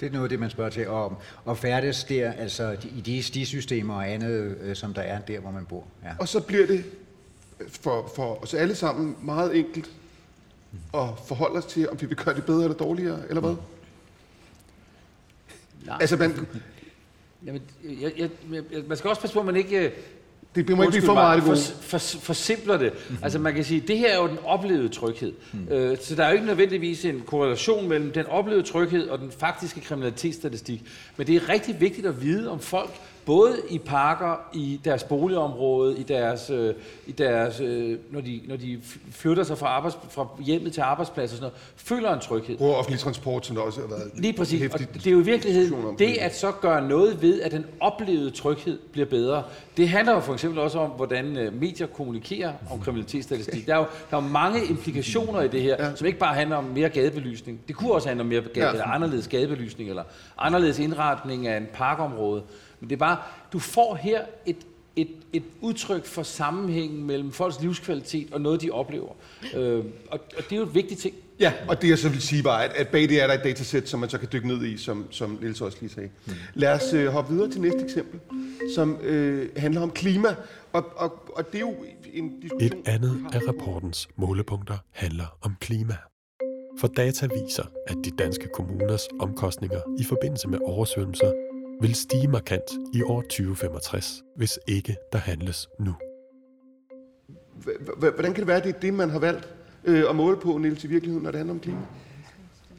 [0.00, 0.88] Det er noget af det, man spørger til.
[0.88, 5.40] Og, og færdes der, altså i de stisystemer og andet, øh, som der er der,
[5.40, 5.84] hvor man bor.
[6.04, 6.10] Ja.
[6.18, 6.84] Og så bliver det
[7.68, 9.90] for, for os alle sammen meget enkelt
[10.94, 13.54] at forholde os til, om vi vil gøre det bedre eller dårligere, eller hvad?
[15.86, 15.98] Nej.
[16.00, 16.46] Altså, man,
[17.46, 19.92] Jamen, jeg, jeg, jeg, man skal også passe på, at man ikke...
[20.62, 21.56] det må ikke blive for meget gode.
[21.56, 22.92] for, for, forsimpler det.
[22.92, 23.24] Mm-hmm.
[23.24, 25.32] Altså man kan sige, det her er jo den oplevede tryghed.
[25.52, 25.72] Mm.
[25.72, 29.32] Øh, så der er jo ikke nødvendigvis en korrelation mellem den oplevede tryghed og den
[29.38, 30.82] faktiske kriminalitetsstatistik.
[31.16, 32.90] Men det er rigtig vigtigt at vide, om folk
[33.28, 36.74] både i parker, i deres boligområde, i deres, øh,
[37.06, 41.30] i deres øh, når, de, når de flytter sig fra, arbejds, fra hjemmet til arbejdsplads
[41.30, 42.56] og sådan noget, føler en tryghed.
[42.58, 44.74] Bruger offentlig transport, som der også har været Lige præcis.
[44.74, 48.30] Og det er jo i virkeligheden det at så gøre noget ved, at den oplevede
[48.30, 49.42] tryghed bliver bedre.
[49.76, 53.66] Det handler jo for eksempel også om, hvordan øh, medier kommunikerer om kriminalitetsstatistik.
[53.66, 55.94] Der er jo der er mange implikationer i det her, ja.
[55.94, 57.60] som ikke bare handler om mere gadebelysning.
[57.68, 58.72] Det kunne også handle om mere gade, Ja.
[58.72, 60.02] eller anderledes gadebelysning, eller
[60.38, 62.42] anderledes indretning af en parkområde.
[62.80, 63.18] Men det er bare,
[63.52, 64.56] du får her et,
[64.96, 69.12] et, et udtryk for sammenhængen mellem folks livskvalitet og noget, de oplever.
[69.54, 71.14] Øh, og, og det er jo et vigtigt ting.
[71.40, 73.44] Ja, og det jeg så vil sige var, at, at bag det er der et
[73.44, 76.10] datasæt, som man så kan dykke ned i, som, som Niels også lige sagde.
[76.26, 76.32] Mm.
[76.54, 78.20] Lad os øh, hoppe videre til næste eksempel,
[78.74, 80.28] som øh, handler om klima.
[80.72, 81.74] Og, og, og det er jo
[82.12, 82.78] en diskussion...
[82.80, 85.96] Et andet af rapportens målepunkter handler om klima.
[86.80, 91.32] For data viser, at de danske kommuners omkostninger i forbindelse med oversvømmelser
[91.80, 95.94] vil stige markant i år 2065, hvis ikke der handles nu.
[97.96, 99.48] Hvordan kan det være, at det er det, man har valgt
[99.84, 101.78] øh, at måle på, Niels, i virkeligheden, når det handler om klima?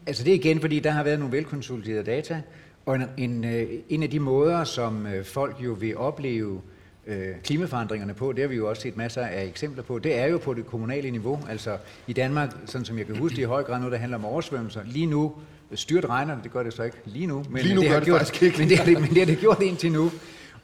[0.07, 2.41] Altså det er igen, fordi der har været nogle velkonsoliderede data,
[2.85, 6.61] og en, en, øh, en af de måder, som øh, folk jo vil opleve
[7.07, 10.25] øh, klimaforandringerne på, det har vi jo også set masser af eksempler på, det er
[10.25, 11.39] jo på det kommunale niveau.
[11.49, 14.17] Altså i Danmark, sådan som jeg kan huske det, i høj grad noget, der handler
[14.17, 14.81] om oversvømmelser.
[14.85, 15.35] Lige nu
[15.75, 17.45] styrt regner det, det gør det så ikke lige nu.
[17.49, 18.57] Men Lige nu det har det gjort, faktisk ikke.
[18.57, 20.11] Men det, har det, men det har det gjort indtil nu.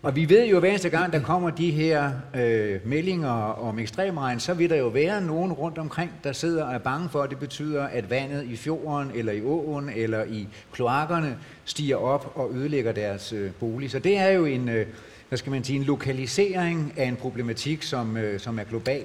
[0.03, 3.29] Og vi ved jo, at hver eneste gang, der kommer de her øh, meldinger
[3.63, 7.09] om ekstremregn, så vil der jo være nogen rundt omkring, der sidder og er bange
[7.09, 11.95] for, at det betyder, at vandet i fjorden, eller i åen, eller i kloakkerne stiger
[11.95, 13.91] op og ødelægger deres øh, bolig.
[13.91, 14.85] Så det er jo en, øh,
[15.29, 19.03] hvad skal man sige, en lokalisering af en problematik, som, øh, som er global.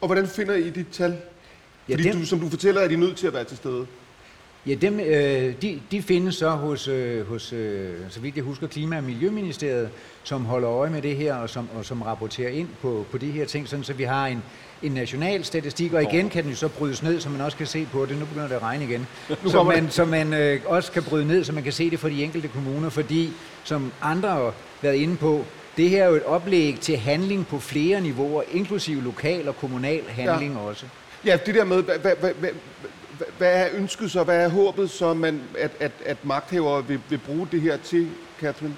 [0.00, 1.16] Og hvordan finder I de tal?
[1.88, 3.86] Ja, Fordi dem- du, som du fortæller, er de nødt til at være til stede.
[4.66, 8.66] Ja, dem, øh, de, de findes så hos, øh, hos øh, så vidt jeg husker,
[8.66, 9.90] Klima- og Miljøministeriet,
[10.24, 13.30] som holder øje med det her, og som, og som rapporterer ind på, på de
[13.30, 14.42] her ting, sådan så vi har en,
[14.82, 17.66] en national statistik, og igen kan den jo så brydes ned, så man også kan
[17.66, 18.18] se på det.
[18.18, 19.06] Nu begynder det at regne igen.
[19.46, 22.08] så man, så man øh, også kan bryde ned, så man kan se det for
[22.08, 23.30] de enkelte kommuner, fordi,
[23.64, 25.44] som andre har været inde på,
[25.76, 30.02] det her er jo et oplæg til handling på flere niveauer, inklusive lokal og kommunal
[30.08, 30.60] handling ja.
[30.60, 30.86] også.
[31.26, 32.50] Ja, det der med, hvad, hvad, hvad,
[33.38, 37.18] hvad, er ønsket så, hvad er håbet så, man, at, at, at magthavere vil, vil
[37.18, 38.76] bruge det her til, Catherine?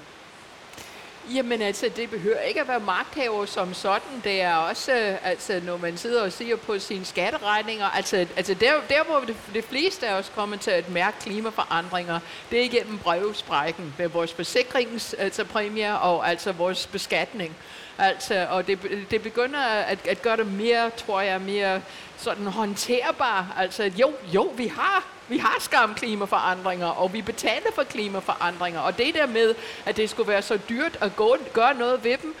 [1.33, 4.21] Jamen altså, det behøver ikke at være magthaver som sådan.
[4.23, 8.53] Det er også, øh, altså, når man sidder og siger på sine skatteregninger, altså, altså
[8.53, 12.19] der, der hvor det, det fleste af os kommer til at mærke klimaforandringer,
[12.51, 17.55] det er igennem brevsprækken med vores forsikrings, altså præmier og altså vores beskatning.
[17.97, 18.79] Altså, og det,
[19.11, 21.81] det begynder at, at gøre det mere, tror jeg, mere
[22.17, 23.55] sådan håndterbar.
[23.57, 28.79] Altså, jo, jo, vi har, vi har skam klimaforandringer, og vi betaler for klimaforandringer.
[28.79, 32.17] Og det der med, at det skulle være så dyrt at gå, gøre noget ved
[32.17, 32.35] dem,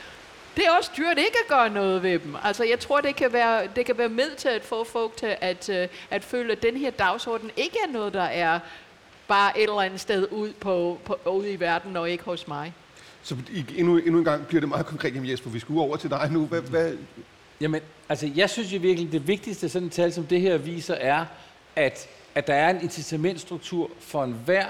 [0.55, 2.35] det er også dyrt ikke at gøre noget ved dem.
[2.43, 5.35] Altså, jeg tror, det kan være, det kan være med til at få folk til
[5.41, 8.59] at, øh, at føle, at den her dagsorden ikke er noget, der er
[9.27, 12.73] bare et eller andet sted ud på, på, ude i verden, og ikke hos mig.
[13.23, 13.37] Så
[13.75, 15.15] endnu, endnu en gang bliver det meget konkret.
[15.15, 16.45] Jamen Jesper, vi skal over til dig nu.
[16.45, 16.93] Hvad, hvad,
[17.61, 20.93] Jamen, altså jeg synes jo virkelig, det vigtigste sådan et tal som det her viser
[20.93, 21.25] er,
[21.75, 24.65] at, at der er en incitamentstruktur for enhver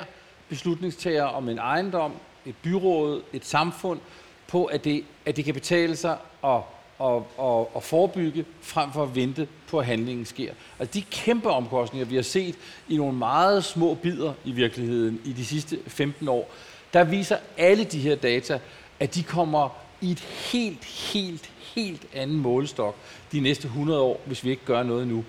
[0.50, 2.14] beslutningstager om en ejendom,
[2.46, 4.00] et byråd, et samfund,
[4.48, 6.62] på at det, at det kan betale sig at,
[7.02, 10.54] at, at, at forebygge, frem for at vente på, at handlingen sker.
[10.80, 12.56] Altså de kæmpe omkostninger, vi har set
[12.90, 16.52] i nogle meget små bidder i virkeligheden i de sidste 15 år,
[16.94, 18.60] der viser alle de her data,
[19.00, 19.70] at de kommer
[20.02, 22.96] i et helt, helt, helt anden målestok
[23.32, 25.24] de næste 100 år, hvis vi ikke gør noget nu.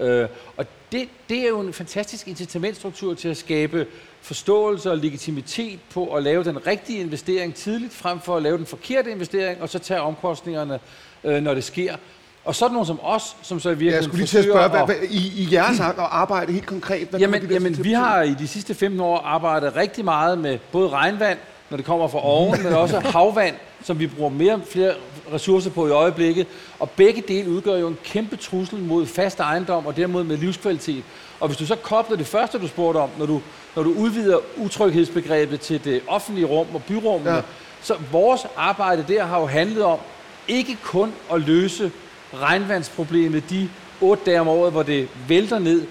[0.00, 3.86] Øh, og det, det er jo en fantastisk incitamentstruktur til at skabe
[4.22, 8.66] forståelse og legitimitet på at lave den rigtige investering tidligt, frem for at lave den
[8.66, 10.78] forkerte investering, og så tage omkostningerne,
[11.24, 11.96] øh, når det sker.
[12.44, 14.68] Og sådan nogen som os, som så i virkeligheden Jeg skulle lige til at spørge,
[14.68, 18.22] hvad, hvad, i, i jeres arbejde helt konkret, hvad Jamen, de der jamen vi har
[18.22, 21.38] i de sidste 15 år arbejdet rigtig meget med både regnvand,
[21.70, 24.94] når det kommer fra oven, men også havvand, som vi bruger mere flere
[25.32, 26.46] ressourcer på i øjeblikket.
[26.78, 31.04] Og begge dele udgør jo en kæmpe trussel mod fast ejendom og dermed med livskvalitet.
[31.40, 33.40] Og hvis du så kobler det første, du spurgte om, når du,
[33.76, 37.40] når du udvider utryghedsbegrebet til det offentlige rum og byrummene, Ja.
[37.82, 39.98] så vores arbejde der har jo handlet om
[40.48, 41.90] ikke kun at løse
[42.34, 43.68] regnvandsproblemet de
[44.00, 45.82] otte dage om året, hvor det vælter ned.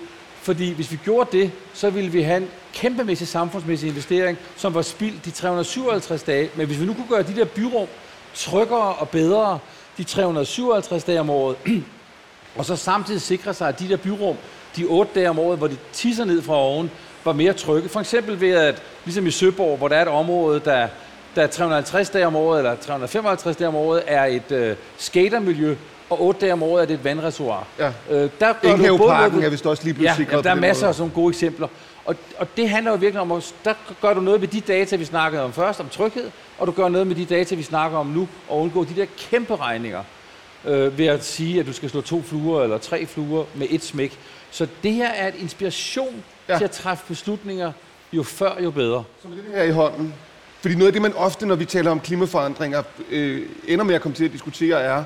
[0.41, 4.81] Fordi hvis vi gjorde det, så ville vi have en kæmpemæssig samfundsmæssig investering, som var
[4.81, 6.49] spildt de 357 dage.
[6.55, 7.87] Men hvis vi nu kunne gøre de der byrum
[8.35, 9.59] tryggere og bedre
[9.97, 11.55] de 357 dage om året,
[12.57, 14.35] og så samtidig sikre sig, at de der byrum,
[14.75, 16.91] de otte dage om året, hvor de tisser ned fra oven,
[17.25, 17.89] var mere trygge.
[17.89, 20.87] For eksempel ved at, ligesom i Søborg, hvor der er et område, der,
[21.35, 25.75] der 350 dage om året, eller 355 dage om året, er et øh, skatermiljø,
[26.09, 27.67] og otte dage om året er det et vandreservoir.
[27.79, 27.91] Ja.
[28.09, 30.51] Øh, der gør du Enghaveparken både- er vist også lige blevet Ja, sikret jamen, der
[30.51, 31.67] er masser af sådan gode eksempler.
[32.05, 34.95] Og, og det handler jo virkelig om, at der gør du noget med de data,
[34.95, 37.97] vi snakkede om først, om tryghed, og du gør noget med de data, vi snakker
[37.97, 40.03] om nu, og undgå de der kæmpe regninger
[40.65, 43.83] øh, ved at sige, at du skal slå to fluer eller tre fluer med et
[43.83, 44.19] smæk.
[44.51, 46.57] Så det her er et inspiration Ja.
[46.57, 47.71] til at træffe beslutninger,
[48.13, 49.03] jo før, jo bedre.
[49.23, 50.13] Med det her i hånden.
[50.61, 54.01] Fordi noget af det, man ofte, når vi taler om klimaforandringer, øh, ender med at
[54.01, 55.03] komme til at diskutere, er,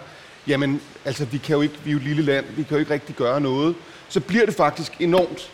[0.47, 2.77] jamen, altså, vi, kan jo ikke, vi er jo et lille land, vi kan jo
[2.79, 3.75] ikke rigtig gøre noget.
[4.09, 5.51] Så bliver det faktisk enormt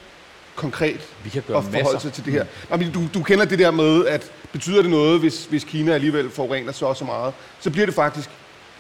[0.62, 2.00] konkret Vi kan gøre at forholde masser.
[2.00, 2.45] sig til det her.
[2.69, 5.91] Nå, men du, du kender det der med, at betyder det noget, hvis, hvis Kina
[5.93, 8.30] alligevel forurener så og så meget, så bliver det faktisk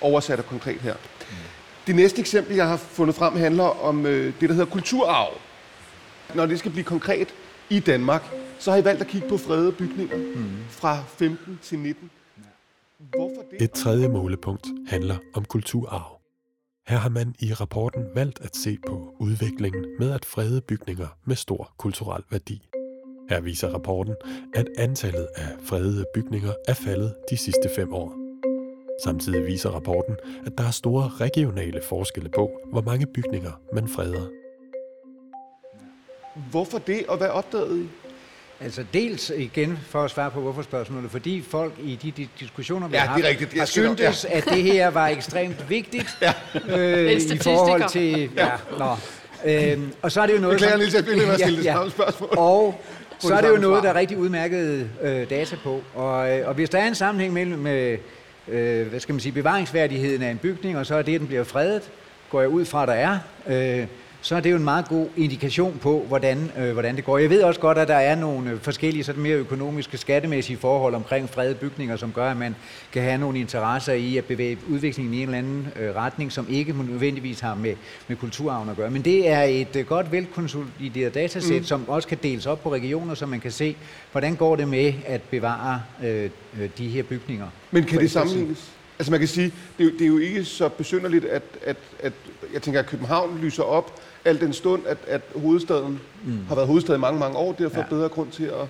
[0.01, 0.95] oversat og konkret her.
[1.87, 5.33] Det næste eksempel, jeg har fundet frem, handler om øh, det, der hedder kulturarv.
[6.35, 7.27] Når det skal blive konkret
[7.69, 8.23] i Danmark,
[8.59, 10.17] så har I valgt at kigge på fredede bygninger
[10.69, 12.09] fra 15 til 19.
[12.97, 13.61] Hvorfor det?
[13.61, 16.20] Et tredje målepunkt handler om kulturarv.
[16.87, 21.35] Her har man i rapporten valgt at se på udviklingen med at frede bygninger med
[21.35, 22.69] stor kulturel værdi.
[23.29, 24.15] Her viser rapporten,
[24.55, 28.13] at antallet af fredede bygninger er faldet de sidste fem år.
[29.03, 30.15] Samtidig viser rapporten,
[30.45, 34.27] at der er store regionale forskelle på, hvor mange bygninger man freder.
[36.51, 37.87] Hvorfor det, og hvad opdagede I?
[38.63, 42.87] Altså dels igen for at svare på hvorfor spørgsmålet, fordi folk i de, de diskussioner,
[42.87, 43.57] vi Ja, har haft, rigtigt.
[43.57, 46.33] Har syntes, at det her var ekstremt vigtigt ja.
[46.77, 48.29] øh, i forhold til...
[48.37, 48.95] Ja, nå.
[49.45, 50.55] Øhm, og så er det jo noget...
[50.55, 52.29] Beklager, Niels, jeg bliver ved med at stille det samme spørgsmål.
[52.37, 52.81] Og
[53.19, 55.81] så er det jo noget, der er rigtig udmærket øh, data på.
[55.95, 57.97] Og, øh, og hvis der er en sammenhæng mellem øh,
[58.47, 61.27] øh, hvad skal man sige, bevaringsværdigheden af en bygning, og så er det, at den
[61.27, 61.91] bliver fredet,
[62.29, 63.87] går jeg ud fra, der er, øh,
[64.21, 67.17] så er det jo en meget god indikation på, hvordan, øh, hvordan det går.
[67.17, 70.95] Jeg ved også godt, at der er nogle øh, forskellige sådan mere økonomiske, skattemæssige forhold
[70.95, 72.55] omkring fredede bygninger, som gør, at man
[72.91, 76.45] kan have nogle interesser i at bevæge udviklingen i en eller anden øh, retning, som
[76.49, 77.73] ikke nødvendigvis har med,
[78.07, 78.91] med kulturarven at gøre.
[78.91, 81.65] Men det er et øh, godt velkonsolideret datasæt, mm.
[81.65, 83.75] som også kan deles op på regioner, så man kan se,
[84.11, 86.29] hvordan går det med at bevare øh,
[86.59, 87.47] øh, de her bygninger.
[87.71, 88.71] Men kan det sammenlignes?
[88.99, 91.77] Altså man kan sige, det er, jo, det er jo ikke så besynderligt, at, at,
[91.99, 92.13] at
[92.53, 96.45] jeg tænker, at København lyser op, al den stund, at, at hovedstaden mm.
[96.47, 97.85] har været hovedstad i mange, mange år, derfor ja.
[97.89, 97.89] Ja.
[97.89, 98.67] bedre grund til at...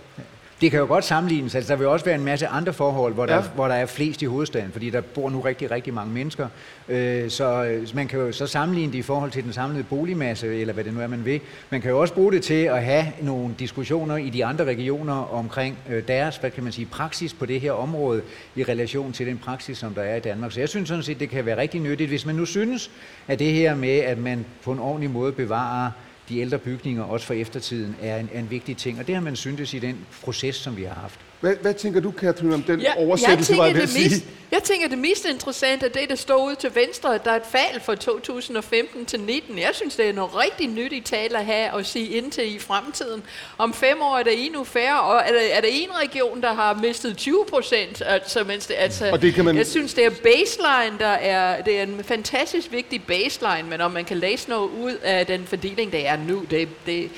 [0.61, 1.55] Det kan jo godt sammenlignes.
[1.55, 3.41] Altså, der vil også være en masse andre forhold, hvor der, Ja.
[3.55, 6.47] hvor der er flest i hovedstaden, fordi der bor nu rigtig, rigtig mange mennesker.
[6.89, 10.55] Øh, så øh, man kan jo så sammenligne det i forhold til den samlede boligmasse,
[10.61, 11.41] eller hvad det nu er, man vil.
[11.69, 15.33] Man kan jo også bruge det til at have nogle diskussioner i de andre regioner
[15.33, 18.21] omkring øh, deres, hvad kan man sige, praksis på det her område
[18.55, 20.51] i relation til den praksis, som der er i Danmark.
[20.51, 22.91] Så jeg synes sådan set, det kan være rigtig nyttigt, hvis man nu synes,
[23.27, 25.91] at det her med, at man på en ordentlig måde bevarer
[26.31, 28.99] de ældre bygninger, også for eftertiden, er en, er en vigtig ting.
[28.99, 31.19] Og det har man syntes i den proces, som vi har haft.
[31.41, 33.87] Hvad, hvad tænker du, Catherine, om den Ja, oversættelse, jeg var tænker, jeg ved det
[33.97, 34.35] at mest, sige?
[34.51, 37.35] jeg tænker, det mest interessante er det, der står ude til venstre, at der er
[37.35, 39.57] et fald fra 2015 til 19.
[39.59, 43.23] Jeg synes, det er noget rigtig nyttigt tale at have og sige indtil i fremtiden.
[43.57, 46.53] Om fem år er der endnu færre, og er der, er der en region, der
[46.53, 48.01] har mistet 20 procent.
[48.05, 51.61] Altså, mens det, altså, Og det kan man- Jeg synes, det er baseline, der er,
[51.61, 55.45] det er en fantastisk vigtig baseline, men om man kan læse noget ud af den
[55.47, 57.09] fordeling, der er nu, det, det,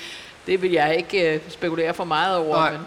[0.47, 2.55] det vil jeg ikke uh, spekulere for meget over.
[2.55, 2.71] Nej.
[2.71, 2.79] Men,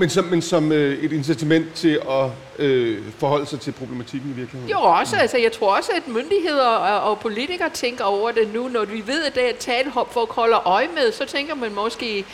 [0.00, 4.32] Men som, men som øh, et incitament til at øh, forholde sig til problematikken i
[4.32, 4.70] virkeligheden.
[4.70, 5.16] Jo, også.
[5.16, 8.68] Altså, jeg tror også, at myndigheder og, og politikere tænker over det nu.
[8.68, 11.74] Når vi ved, at det er et talhop, folk holder øje med, så tænker man
[11.74, 12.24] måske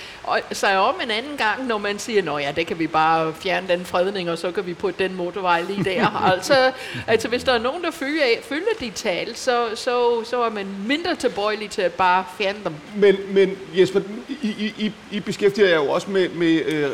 [0.52, 3.68] sig om en anden gang, når man siger, nå ja, det kan vi bare fjerne
[3.68, 6.22] den fredning, og så kan vi putte den motorvej lige der.
[6.32, 6.72] altså,
[7.06, 10.66] altså, hvis der er nogen, der følger, følger de tal, så, så, så er man
[10.86, 12.72] mindre tilbøjelig til at bare fjerne dem.
[12.96, 14.00] Men, men Jesper,
[14.42, 16.90] I, I, I, I beskæftiger jer jo også med, med øh,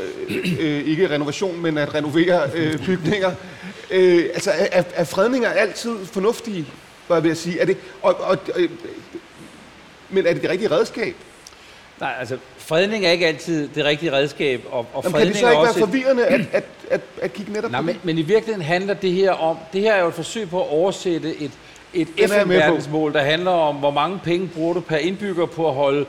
[0.62, 3.30] øh, ikke renovation, men at renovere øh, bygninger.
[3.90, 6.66] Øh, altså, er, er fredninger altid fornuftige,
[7.08, 7.60] var jeg ved at sige?
[7.60, 8.70] Er det, og, og, øh,
[10.10, 11.14] men er det det rigtige redskab?
[12.00, 15.50] Nej, altså fredning er ikke altid det rigtige redskab, og, og Jamen, kan det så
[15.50, 18.62] ikke være forvirrende at, at, at, at kigge netop Nej, på men, men i virkeligheden
[18.62, 21.50] handler det her om, det her er jo et forsøg på at oversætte et,
[21.94, 26.06] et FN-verdensmål, der handler om, hvor mange penge bruger du per indbygger på at holde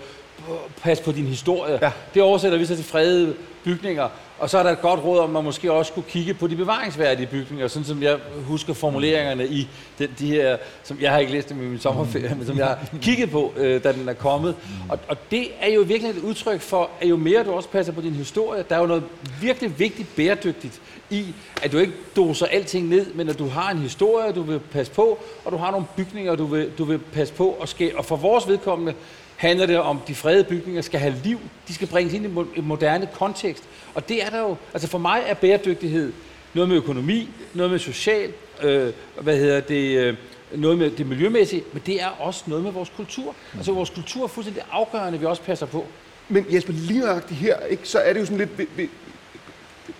[0.81, 1.79] pas på din historie.
[1.81, 1.91] Ja.
[2.13, 4.09] Det oversætter vi så til fredede bygninger.
[4.39, 6.47] Og så er der et godt råd om, at man måske også skulle kigge på
[6.47, 9.67] de bevaringsværdige bygninger, sådan som jeg husker formuleringerne i
[9.99, 12.67] den, de her, som jeg har ikke læst dem i min sommerferie, men som jeg
[12.67, 14.55] har kigget på, øh, da den er kommet.
[14.89, 17.93] Og, og det er jo virkelig et udtryk for, at jo mere du også passer
[17.93, 19.03] på din historie, der er jo noget
[19.41, 21.25] virkelig vigtigt bæredygtigt i,
[21.63, 24.91] at du ikke doser alting ned, men at du har en historie, du vil passe
[24.91, 27.47] på, og du har nogle bygninger, du vil, du vil passe på.
[27.59, 28.93] Og, ske, og for vores vedkommende,
[29.35, 31.39] handler det om, at de fredede bygninger skal have liv.
[31.67, 33.52] De skal bringes ind i en moderne kontekst.
[33.93, 36.13] Og det er der jo, altså for mig er bæredygtighed
[36.53, 40.17] noget med økonomi, noget med social, øh, hvad hedder det, øh,
[40.55, 43.35] noget med det miljømæssige, men det er også noget med vores kultur.
[43.57, 45.87] Altså vores kultur er fuldstændig afgørende, vi også passer på.
[46.29, 48.89] Men Jesper, lige nøjagtigt her, ikke, så er det jo sådan lidt...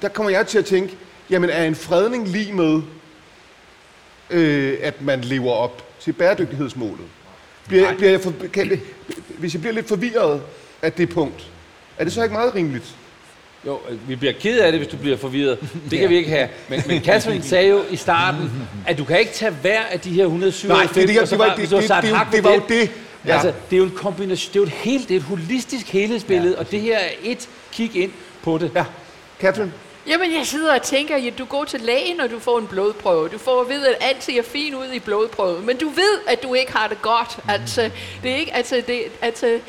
[0.01, 0.97] Der kommer jeg til at tænke,
[1.29, 2.81] jamen er en fredning lige med,
[4.29, 7.05] øh, at man lever op til bæredygtighedsmålet?
[7.67, 8.81] Bliver, bliver jeg for, kan
[9.37, 10.41] hvis jeg bliver lidt forvirret
[10.81, 11.51] af det punkt,
[11.97, 12.95] er det så ikke meget rimeligt?
[13.67, 15.59] Jo, vi bliver ked af det, hvis du bliver forvirret.
[15.89, 16.49] Det kan vi ikke have.
[16.69, 18.51] Men, men Catherine sagde jo i starten,
[18.87, 21.39] at du kan ikke tage hver af de her 197, Nej, det, det, det, det,
[21.39, 22.91] var, det, det, det, det var jo det.
[23.25, 23.33] Ja.
[23.33, 25.87] Altså, det er jo en kombination, det er jo et helt, det er et holistisk
[25.87, 26.59] helhedsbillede, ja.
[26.59, 28.11] og det her er et kig ind
[28.43, 28.71] på det.
[28.75, 28.85] Ja.
[29.39, 29.73] Catherine?
[30.07, 33.29] Jamen, jeg sidder og tænker, at du går til lægen, og du får en blodprøve.
[33.29, 36.43] Du får at vide, at alt ser fint ud i blodprøven, men du ved, at
[36.43, 37.37] du ikke har det godt.
[37.49, 37.89] Altså,
[38.23, 39.59] det er ikke, altså, det, altså,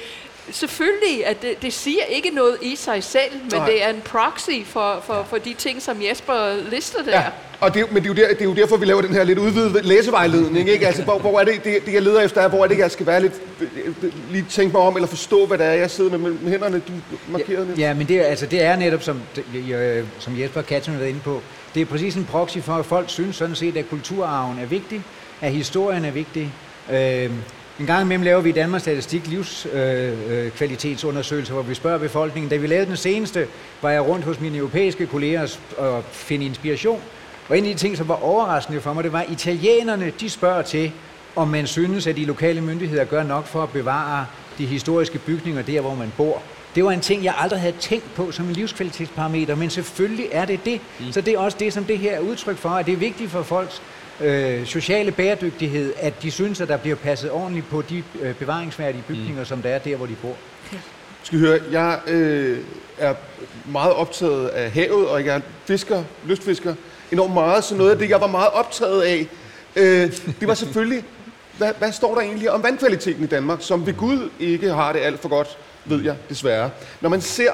[0.50, 3.66] selvfølgelig, at det, det siger ikke noget i sig selv, men Nej.
[3.66, 7.20] det er en proxy for, for, for de ting, som Jesper lister der.
[7.20, 7.24] Ja.
[7.60, 9.24] Og det, men det er, jo der, det er jo derfor, vi laver den her
[9.24, 10.68] lidt udvidede læsevejledning.
[10.68, 10.86] Ikke?
[10.86, 12.90] Altså, hvor, hvor er det, det, det, jeg leder efter, er, hvor er det, jeg
[12.90, 13.32] skal være lidt,
[14.30, 16.92] lige tænke mig om, eller forstå, hvad det er, jeg sidder med, med hænderne, du
[17.28, 19.22] markerede ja, ja, men det, altså, det er netop, som,
[20.18, 21.42] som Jesper Katzen har været inde på,
[21.74, 25.02] det er præcis en proxy for, at folk synes sådan set, at kulturarven er vigtig,
[25.40, 26.52] at historien er vigtig.
[26.92, 27.30] Øh,
[27.80, 32.50] en gang imellem laver vi i Danmarks Statistik livskvalitetsundersøgelser, øh, hvor vi spørger befolkningen.
[32.50, 33.46] Da vi lavede den seneste,
[33.82, 37.00] var jeg rundt hos mine europæiske kolleger og finde inspiration.
[37.48, 40.30] Og en af de ting, som var overraskende for mig, det var, at italienerne de
[40.30, 40.92] spørger til,
[41.36, 44.26] om man synes, at de lokale myndigheder gør nok for at bevare
[44.58, 46.42] de historiske bygninger der, hvor man bor.
[46.74, 50.44] Det var en ting, jeg aldrig havde tænkt på som en livskvalitetsparameter, men selvfølgelig er
[50.44, 50.80] det det.
[51.00, 51.12] Mm.
[51.12, 53.30] Så det er også det, som det her er udtryk for, at det er vigtigt
[53.30, 53.82] for folks
[54.20, 59.04] øh, sociale bæredygtighed, at de synes, at der bliver passet ordentligt på de øh, bevaringsværdige
[59.08, 59.44] bygninger, mm.
[59.44, 60.36] som der er der, hvor de bor.
[60.72, 60.78] Ja.
[61.22, 62.58] Skal høre, jeg øh,
[62.98, 63.14] er
[63.66, 66.74] meget optaget af havet, og jeg er fisker, lystfisker,
[67.12, 67.64] enormt meget.
[67.64, 69.26] Så noget af det, jeg var meget optaget af,
[69.76, 71.04] øh, det var selvfølgelig,
[71.58, 75.00] hvad, hvad står der egentlig om vandkvaliteten i Danmark, som ved Gud ikke har det
[75.00, 76.70] alt for godt, ved jeg desværre.
[77.00, 77.52] Når man ser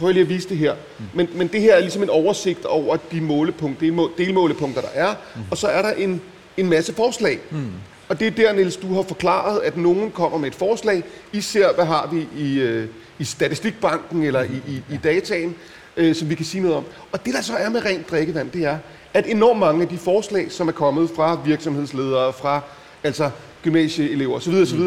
[0.00, 0.74] prøver lige at vise det her.
[1.14, 5.14] Men, men det her er ligesom en oversigt over de målepunkter, de delmålepunkter, der er.
[5.36, 5.42] Mm.
[5.50, 6.20] Og så er der en,
[6.56, 7.38] en masse forslag.
[7.50, 7.66] Mm.
[8.08, 11.02] Og det er der, Niels, du har forklaret, at nogen kommer med et forslag.
[11.32, 15.54] I ser, hvad har vi i, øh, i statistikbanken eller i, i, i dataen,
[15.96, 16.84] øh, som vi kan sige noget om.
[17.12, 18.78] Og det, der så er med rent drikkevand, det er,
[19.14, 22.60] at enormt mange af de forslag, som er kommet fra virksomhedsledere, fra
[23.04, 23.30] altså
[23.62, 24.80] gymnasieelever osv., osv.,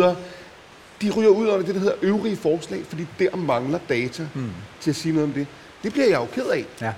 [1.04, 4.50] de ryger ud over det, der hedder øvrige forslag, fordi der mangler data mm.
[4.82, 5.48] til at sige noget om det.
[5.84, 6.66] Det bliver jeg jo ked af.
[6.82, 6.92] Ja.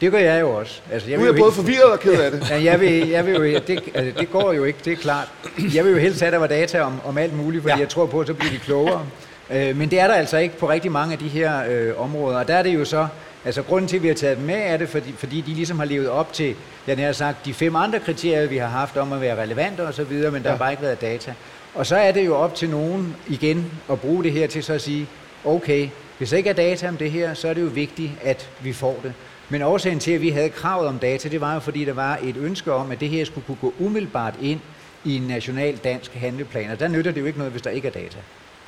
[0.00, 0.80] Det gør jeg jo også.
[0.92, 1.54] Altså, jeg nu er jeg både helt...
[1.54, 2.46] forvirret og ked af det.
[2.50, 5.28] ja, jeg vil, jeg vil jo, det, altså, det går jo ikke, det er klart.
[5.74, 7.80] Jeg vil jo helst have, at der var data om, om alt muligt, fordi ja.
[7.80, 9.06] jeg tror på, at så bliver de klogere.
[9.50, 12.38] Øh, men det er der altså ikke på rigtig mange af de her øh, områder.
[12.38, 13.06] Og der er det jo så,
[13.44, 15.78] altså grunden til, at vi har taget dem med, er det, fordi, fordi de ligesom
[15.78, 16.54] har levet op til,
[16.86, 20.12] jeg har sagt, de fem andre kriterier, vi har haft om at være relevante osv.,
[20.12, 20.50] men der ja.
[20.50, 21.34] har bare ikke været data.
[21.74, 24.72] Og så er det jo op til nogen igen at bruge det her til så
[24.72, 25.08] at sige,
[25.44, 28.50] okay, hvis der ikke er data om det her, så er det jo vigtigt, at
[28.60, 29.14] vi får det.
[29.48, 32.18] Men årsagen til, at vi havde kravet om data, det var jo fordi, der var
[32.22, 34.60] et ønske om, at det her skulle kunne gå umiddelbart ind
[35.04, 36.70] i en national dansk handleplan.
[36.70, 38.18] Og der nytter det jo ikke noget, hvis der ikke er data.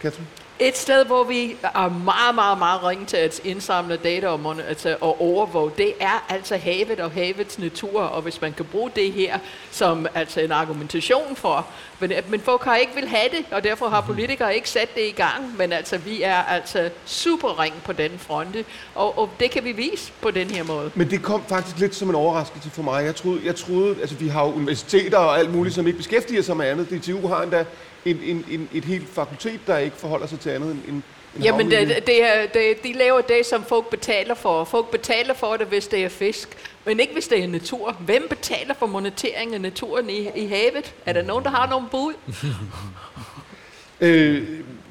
[0.02, 0.26] Katrin?
[0.58, 4.96] Et sted, hvor vi er meget, meget, meget ringe til at indsamle data og, altså,
[5.00, 9.12] og overvåge, det er altså havet og havets natur, og hvis man kan bruge det
[9.12, 9.38] her
[9.70, 11.66] som altså en argumentation for,
[12.00, 15.02] men, men folk har ikke vil have det, og derfor har politikere ikke sat det
[15.08, 18.64] i gang, men altså vi er altså super ring på den fronte,
[18.94, 20.90] og, og det kan vi vise på den her måde.
[20.94, 23.04] Men det kom faktisk lidt som en overraskelse for mig.
[23.04, 26.42] Jeg troede, jeg troede altså vi har jo universiteter og alt muligt, som ikke beskæftiger
[26.42, 26.90] sig med andet.
[26.90, 27.64] DTU har endda
[28.06, 31.02] en, en, en, et helt fakultet, der ikke forholder sig til andet end, end
[31.42, 34.64] Jamen, det, det det, de laver det, som folk betaler for.
[34.64, 36.48] Folk betaler for det, hvis det er fisk,
[36.84, 37.96] men ikke hvis det er natur.
[38.00, 40.94] Hvem betaler for monetering af naturen i, i havet?
[41.06, 42.12] Er der nogen, der har nogle bud?
[44.06, 44.48] øh,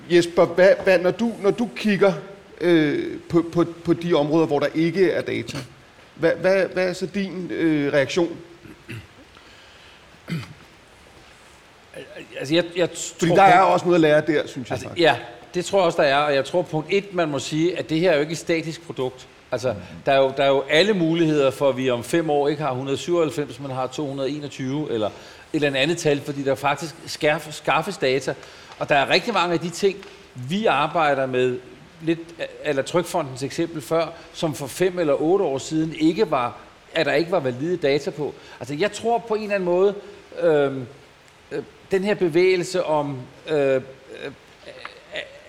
[0.10, 2.14] Jesper, hvad, hvad, når, du, når du kigger
[2.62, 5.58] øh, på, på, på de områder, hvor der ikke er data,
[6.16, 8.38] hvad, hvad, hvad er så din øh, reaktion?
[12.40, 14.88] Altså, jeg, jeg Fordi tror, der er også noget at lære der, synes jeg altså,
[14.88, 15.04] faktisk.
[15.04, 15.16] Ja,
[15.54, 16.18] det tror jeg også, der er.
[16.18, 18.38] Og jeg tror punkt et, man må sige, at det her er jo ikke et
[18.38, 19.28] statisk produkt.
[19.52, 19.80] Altså, mm.
[20.06, 22.62] der, er jo, der er jo alle muligheder for, at vi om fem år ikke
[22.62, 25.08] har 197, men har 221, eller
[25.54, 28.34] et eller andet tal, fordi der faktisk skaffes, skaffes data.
[28.80, 29.98] Og der er rigtig mange af de ting,
[30.34, 31.60] vi arbejder med,
[32.02, 32.20] lidt
[32.64, 36.58] eller Trykfondens eksempel før, som for fem eller otte år siden ikke var,
[36.94, 38.34] at der ikke var valide data på.
[38.60, 39.96] Altså, jeg tror på en eller anden måde,
[40.42, 40.74] øh,
[41.92, 43.18] den her bevægelse om
[43.50, 43.82] øh,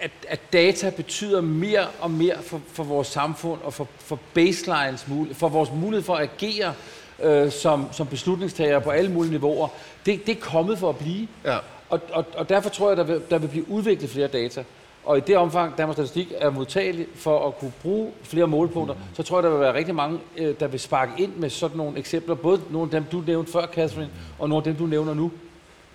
[0.01, 5.07] at, at data betyder mere og mere for, for vores samfund og for, for baselines,
[5.33, 6.75] for vores mulighed for at agere
[7.23, 9.69] øh, som, som beslutningstagere på alle mulige niveauer,
[10.07, 11.29] det, det er kommet for at blive.
[11.45, 11.59] Ja.
[11.89, 14.65] Og, og, og derfor tror jeg, der vil, der vil blive udviklet flere data.
[15.05, 19.01] Og i det omfang, Danmarks Statistik er modtagelig for at kunne bruge flere målpunkter, mm.
[19.15, 21.77] så tror jeg, der vil være rigtig mange, øh, der vil sparke ind med sådan
[21.77, 22.35] nogle eksempler.
[22.35, 25.31] Både nogle af dem, du nævnte før, Catherine, og nogle af dem, du nævner nu.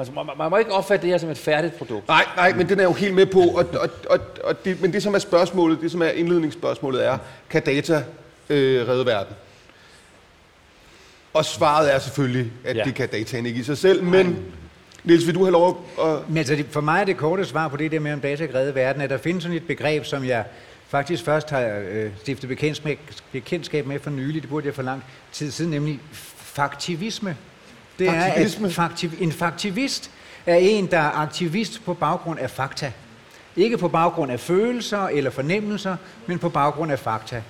[0.01, 2.07] Altså, man, man må ikke opfatte det her som et færdigt produkt.
[2.07, 3.39] Nej, nej, men den er jo helt med på.
[3.39, 7.17] Og, og, og, og det, men det, som er spørgsmålet, det som er indledningsspørgsmålet er,
[7.49, 8.03] kan data
[8.49, 9.35] øh, redde verden?
[11.33, 12.83] Og svaret er selvfølgelig, at ja.
[12.83, 14.45] det kan dataen ikke i sig selv, men...
[15.03, 16.29] Niels, vil du have lov at...
[16.29, 18.55] Men altså, for mig er det korte svar på det der med, om data kan
[18.55, 20.43] redde verden, at der findes sådan et begreb, som jeg
[20.87, 22.49] faktisk først har øh, stiftet
[23.31, 25.99] bekendtskab med for nylig, det burde jeg for lang tid siden, nemlig
[26.37, 27.37] faktivisme.
[28.01, 28.21] Det er,
[28.65, 30.11] at faktiv, en faktivist
[30.45, 32.91] er en, der er aktivist på baggrund af fakta.
[33.55, 35.95] Ikke på baggrund af følelser eller fornemmelser,
[36.25, 37.41] men på baggrund af fakta.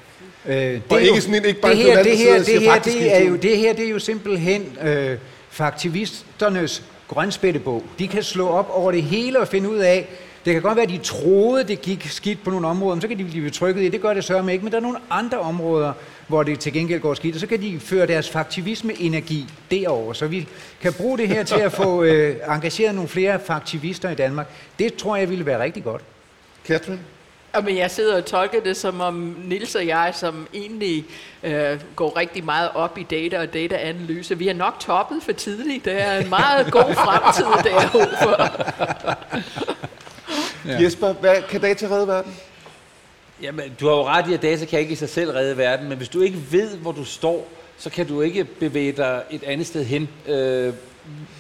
[0.46, 2.80] Øh, det og ikke jo, sådan en, ikke bare det her, det her, det her,
[2.80, 5.18] det er jo, det her, det er jo simpelthen øh,
[5.50, 7.84] faktivisternes grønspættebog.
[8.00, 10.10] De kan slå op over det hele og finde ud af,
[10.46, 13.08] det kan godt være, at de troede, det gik skidt på nogle områder, men så
[13.08, 13.90] kan de blive trykket i.
[13.90, 15.94] Det gør det sørme ikke, men der er nogle andre områder,
[16.32, 20.14] hvor det til gengæld går skidt, og så kan de føre deres faktivisme-energi derover.
[20.14, 20.48] Så vi
[20.82, 24.48] kan bruge det her til at få øh, engageret nogle flere faktivister i Danmark.
[24.80, 26.02] Det tror jeg ville være rigtig godt.
[26.68, 27.00] Catherine?
[27.56, 31.06] Jamen, jeg sidder og tolker det som om Nils og jeg, som egentlig
[31.44, 35.86] øh, går rigtig meget op i data og dataanalyse, vi er nok toppet for tidligt.
[35.86, 38.48] Det er en meget god fremtid derude for.
[40.66, 40.84] ja.
[40.84, 42.34] Jesper, hvad kan data redde verden?
[43.42, 45.90] Jamen, du har jo ret i, at data kan ikke i sig selv redde verden,
[45.90, 49.44] men hvis du ikke ved, hvor du står, så kan du ikke bevæge dig et
[49.44, 50.74] andet sted hen øh,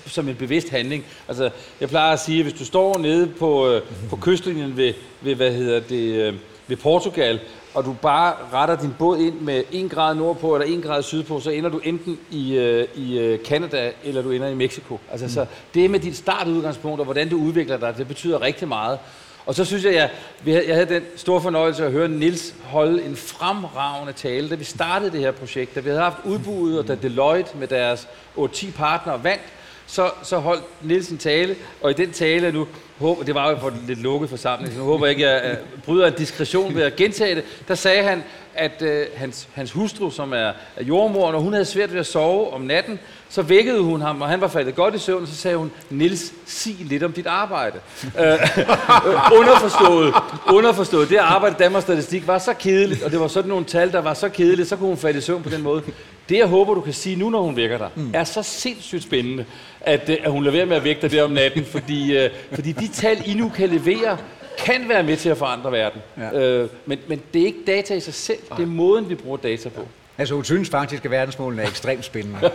[0.05, 1.05] som en bevidst handling.
[1.27, 1.49] Altså,
[1.81, 5.35] jeg plejer at sige, at hvis du står nede på, øh, på kystlinjen ved, ved,
[5.35, 6.33] hvad hedder det, øh,
[6.67, 7.39] ved Portugal,
[7.73, 11.39] og du bare retter din båd ind med 1 grad nordpå eller 1 grad sydpå,
[11.39, 14.99] så ender du enten i, øh, i øh, Canada, eller du ender i Mexico.
[15.11, 15.31] Altså, mm.
[15.31, 18.99] så det med dit startudgangspunkt, og hvordan du udvikler dig, det betyder rigtig meget.
[19.45, 20.09] Og så synes jeg, jeg,
[20.45, 25.11] jeg havde den store fornøjelse at høre Nils holde en fremragende tale, da vi startede
[25.11, 25.75] det her projekt.
[25.75, 29.43] Da vi havde haft udbuddet, og da Deloitte med deres 8-10 partnere vandt,
[29.87, 32.67] så, så holdt Nils en tale, og i den tale nu,
[33.01, 35.49] håber, det var jo på en lidt lukket forsamling, så nu håber jeg ikke, at
[35.49, 38.23] jeg bryder en diskretion ved at gentage det, der sagde han,
[38.55, 42.05] at øh, hans, hans hustru, som er, er jordmor, når hun havde svært ved at
[42.05, 42.99] sove om natten,
[43.29, 45.71] så vækkede hun ham, og han var faldet godt i søvn, og så sagde hun,
[45.89, 47.79] Nils, sig lidt om dit arbejde.
[48.03, 48.23] øh,
[49.39, 50.13] underforstået,
[50.53, 51.09] underforstået.
[51.09, 54.13] Det arbejde Danmarks Statistik var så kedeligt, og det var sådan nogle tal, der var
[54.13, 55.83] så kedeligt, så kunne hun falde i søvn på den måde.
[56.29, 58.11] Det, jeg håber, du kan sige nu, når hun vækker dig, mm.
[58.13, 59.45] er så sindssygt spændende,
[59.81, 62.29] at, øh, at hun lader være med at vække dig der om natten, fordi, øh,
[62.53, 64.17] fordi de tal, I nu kan levere,
[64.57, 66.01] kan være med til at forandre verden.
[66.17, 66.39] Ja.
[66.39, 69.37] Øh, men, men det er ikke data i sig selv, det er måden, vi bruger
[69.37, 69.87] data på.
[70.17, 72.39] Altså hun synes faktisk, at verdensmålene er ekstremt spændende.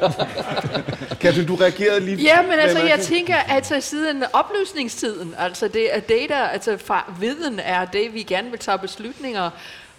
[1.20, 2.16] kan du, du reagere lige?
[2.16, 7.12] Ja, men altså jeg tænker, at altså, siden oplysningstiden, altså det er data, altså fra,
[7.20, 9.51] viden er det, vi gerne vil tage beslutninger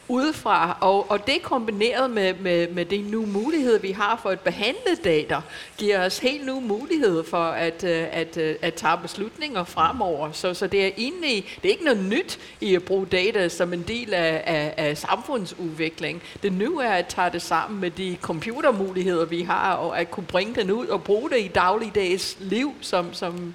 [0.08, 4.40] udefra, og, og det kombineret med, med, med de nye muligheder, vi har for at
[4.40, 5.40] behandle data,
[5.78, 10.32] giver os helt nye muligheder for at, øh, at, at, at tage beslutninger fremover.
[10.32, 13.74] Så, så det er egentlig, det er ikke noget nyt i at bruge data som
[13.74, 16.22] en del af, af, af samfundsudvikling.
[16.44, 20.26] Det nye er at tage det sammen med de computermuligheder, vi har, og at kunne
[20.26, 23.54] bringe den ud og bruge det i dagligdags liv, som, som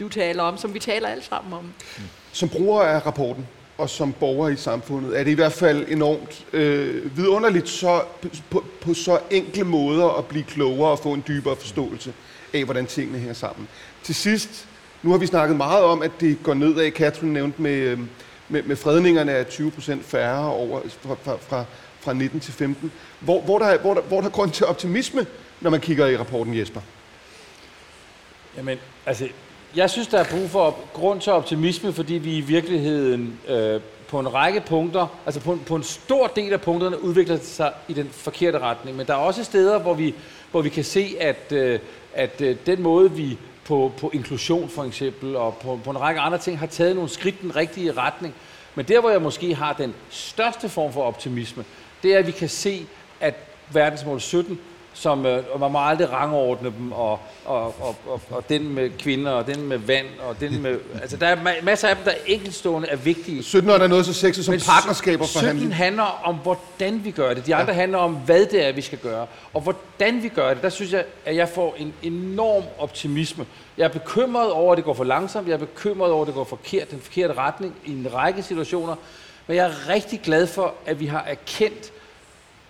[0.00, 1.64] du taler om, som vi taler alle sammen om.
[1.64, 2.02] Mm.
[2.32, 3.48] Som bruger af rapporten,
[3.82, 8.02] og som borger i samfundet, er det i hvert fald enormt øh, vidunderligt så,
[8.50, 12.12] på, på så enkle måder at blive klogere og få en dybere forståelse
[12.54, 13.68] af, hvordan tingene hænger sammen.
[14.02, 14.68] Til sidst,
[15.02, 16.90] nu har vi snakket meget om, at det går nedad.
[16.90, 17.98] Catherine nævnte med, øh,
[18.48, 21.64] med, med fredningerne af 20 procent færre over, fra, fra, fra,
[22.00, 22.92] fra 19 til 15.
[23.20, 25.26] Hvor, hvor, der, hvor, der, hvor der er grund til optimisme,
[25.60, 26.80] når man kigger i rapporten, Jesper?
[28.56, 29.28] Jamen, altså,
[29.76, 34.20] jeg synes, der er brug for grund til optimisme, fordi vi i virkeligheden øh, på
[34.20, 37.92] en række punkter, altså på en, på en stor del af punkterne, udvikler sig i
[37.92, 38.96] den forkerte retning.
[38.96, 40.14] Men der er også steder, hvor vi,
[40.50, 41.78] hvor vi kan se, at, øh,
[42.14, 46.20] at øh, den måde, vi på, på inklusion for eksempel, og på, på en række
[46.20, 48.34] andre ting, har taget nogle skridt i den rigtige retning.
[48.74, 51.64] Men der, hvor jeg måske har den største form for optimisme,
[52.02, 52.86] det er, at vi kan se,
[53.20, 53.34] at
[53.72, 54.58] verdensmål 17
[54.94, 58.90] som øh, og man må aldrig rangordne dem, og, og, og, og, og den med
[58.98, 60.78] kvinder, og den med vand, og den med...
[61.02, 63.42] Altså, der er ma- masser af dem, der er enkeltstående er vigtige.
[63.42, 65.76] 17 er der noget så sexet som Men partnerskaber for 17 handling.
[65.76, 67.46] handler om, hvordan vi gør det.
[67.46, 67.80] De andre ja.
[67.80, 69.26] handler om, hvad det er, vi skal gøre.
[69.54, 73.46] Og hvordan vi gør det, der synes jeg, at jeg får en enorm optimisme.
[73.78, 75.48] Jeg er bekymret over, at det går for langsomt.
[75.48, 78.94] Jeg er bekymret over, at det går forkert, den forkerte retning i en række situationer.
[79.46, 81.92] Men jeg er rigtig glad for, at vi har erkendt,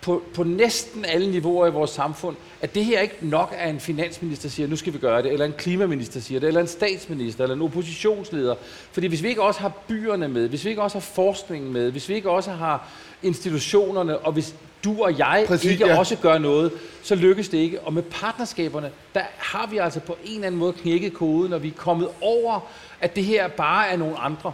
[0.03, 3.79] på, på næsten alle niveauer i vores samfund, at det her ikke nok er en
[3.79, 7.43] finansminister siger, nu skal vi gøre det, eller en klimaminister siger det, eller en statsminister,
[7.43, 8.55] eller en oppositionsleder.
[8.91, 11.91] Fordi hvis vi ikke også har byerne med, hvis vi ikke også har forskningen med,
[11.91, 12.87] hvis vi ikke også har
[13.23, 15.99] institutionerne, og hvis du og jeg Præcis, ikke ja.
[15.99, 16.71] også gør noget,
[17.03, 17.81] så lykkes det ikke.
[17.81, 21.57] Og med partnerskaberne, der har vi altså på en eller anden måde knækket koden, når
[21.57, 22.59] vi er kommet over,
[23.01, 24.53] at det her bare er nogle andre.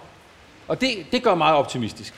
[0.68, 2.14] Og det, det gør mig meget optimistisk.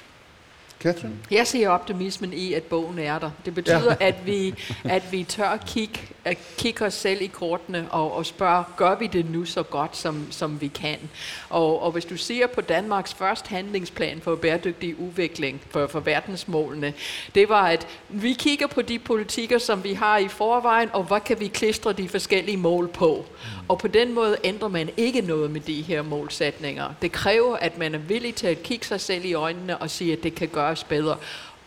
[0.82, 1.16] Catherine?
[1.32, 3.32] Jeg ser optimismen i, at bogen er der.
[3.46, 4.08] Det betyder, ja.
[4.08, 4.54] at, vi,
[4.84, 9.08] at vi tør kigge, at kigge os selv i kortene og, og spørge, gør vi
[9.08, 10.98] det nu så godt, som, som vi kan?
[11.50, 16.94] Og, og hvis du ser på Danmarks første handlingsplan for bæredygtig udvikling for, for verdensmålene,
[17.36, 21.20] det var, at vi kigger på de politikker, som vi har i forvejen, og hvad
[21.20, 23.26] kan vi klistre de forskellige mål på?
[23.68, 26.94] Og på den måde ændrer man ikke noget med de her målsætninger.
[27.02, 30.14] Det kræver, at man er villig til at kigge sig selv i øjnene og sige,
[30.14, 31.18] at det kan gøres bedre.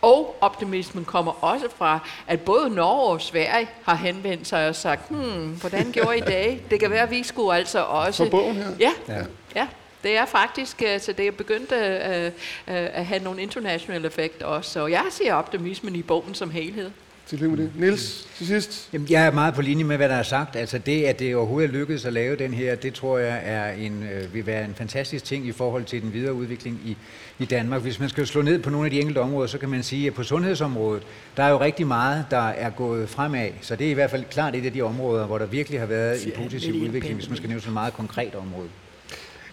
[0.01, 5.09] Og optimismen kommer også fra, at både Norge og Sverige har henvendt sig og sagt,
[5.09, 6.71] hmm, hvordan gjorde I det?
[6.71, 8.23] Det kan være, at vi skulle altså også...
[8.23, 8.67] For bogen her?
[8.79, 9.23] Ja, ja.
[9.55, 9.67] ja.
[10.03, 12.31] Det er faktisk, øh, så det er begyndt at, øh,
[12.67, 14.71] at have nogle internationale effekter også.
[14.71, 16.91] Så jeg ser optimismen i bogen som helhed.
[17.27, 17.71] Tillykke med det.
[17.75, 18.89] Niels, til sidst.
[18.93, 20.55] Jamen, jeg er meget på linje med, hvad der er sagt.
[20.55, 23.71] Altså det, at det overhovedet er lykkedes at lave den her, det tror jeg er
[23.71, 26.97] en, øh, vil være en fantastisk ting i forhold til den videre udvikling i,
[27.39, 27.81] i Danmark.
[27.81, 30.07] Hvis man skal slå ned på nogle af de enkelte områder, så kan man sige,
[30.07, 31.03] at på sundhedsområdet,
[31.37, 33.49] der er jo rigtig meget, der er gået fremad.
[33.61, 35.87] Så det er i hvert fald klart et af de områder, hvor der virkelig har
[35.87, 38.67] været en positiv udvikling, hvis man skal nævne sådan et meget konkret område.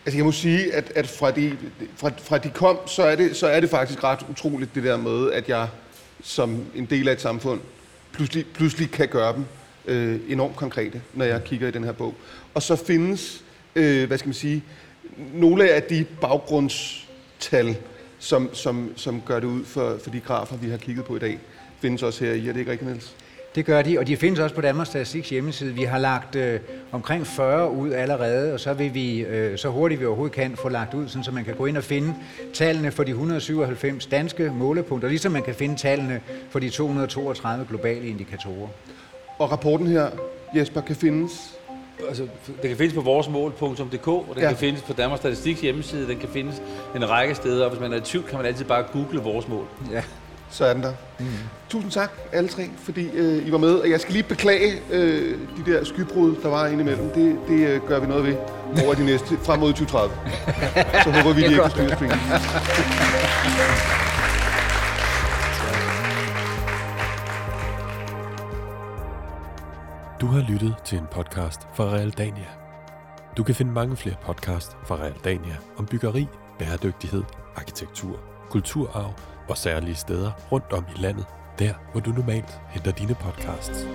[0.07, 1.57] Altså jeg må sige, at, at fra, de,
[1.97, 4.97] fra, fra de kom, så er, det, så er det faktisk ret utroligt det der
[4.97, 5.69] med, at jeg
[6.23, 7.61] som en del af et samfund
[8.13, 9.45] pludselig, pludselig kan gøre dem
[9.85, 12.15] øh, enormt konkrete, når jeg kigger i den her bog.
[12.55, 13.45] Og så findes,
[13.75, 14.65] øh, hvad skal man sige,
[15.35, 17.77] nogle af de baggrundstal,
[18.19, 21.19] som, som, som gør det ud for, for de grafer, vi har kigget på i
[21.19, 21.39] dag,
[21.81, 22.49] findes også her i.
[22.49, 23.15] Er det ikke rigtigt, Niels?
[23.55, 25.75] Det gør de, og de findes også på Danmarks Statistiks hjemmeside.
[25.75, 26.61] Vi har lagt øh,
[26.93, 30.69] omkring 40 ud allerede, og så vil vi øh, så hurtigt vi overhovedet kan få
[30.69, 32.15] lagt ud, sådan, så man kan gå ind og finde
[32.55, 38.09] tallene for de 197 danske målepunkter, ligesom man kan finde tallene for de 232 globale
[38.09, 38.69] indikatorer.
[39.39, 40.11] Og rapporten her,
[40.57, 41.59] Jesper, kan findes
[42.09, 44.49] Altså, det kan findes på voresmål.dk, og den ja.
[44.49, 46.63] kan findes på Danmarks Statistiks hjemmeside, den kan findes
[46.97, 49.49] en række steder, og hvis man er i tvivl, kan man altid bare google vores
[49.49, 49.67] mål.
[49.93, 50.03] Ja.
[50.53, 50.93] Så er den der.
[51.19, 51.27] Mm.
[51.69, 53.75] Tusind tak alle tre, fordi øh, I var med.
[53.75, 57.11] Og jeg skal lige beklage øh, de der skybrud, der var indimellem.
[57.11, 58.37] Det, det øh, gør vi noget ved
[58.85, 60.15] over de næste, frem mod 2030.
[61.05, 62.19] Så håber vi, de ikke kan styre springen.
[70.21, 72.49] Du har lyttet til en podcast fra Realdania.
[73.37, 76.27] Du kan finde mange flere podcasts fra Realdania om byggeri,
[76.59, 77.23] bæredygtighed,
[77.57, 79.15] arkitektur, kulturarv
[79.49, 81.27] og særlige steder rundt om i landet,
[81.59, 83.87] der hvor du normalt henter dine podcasts.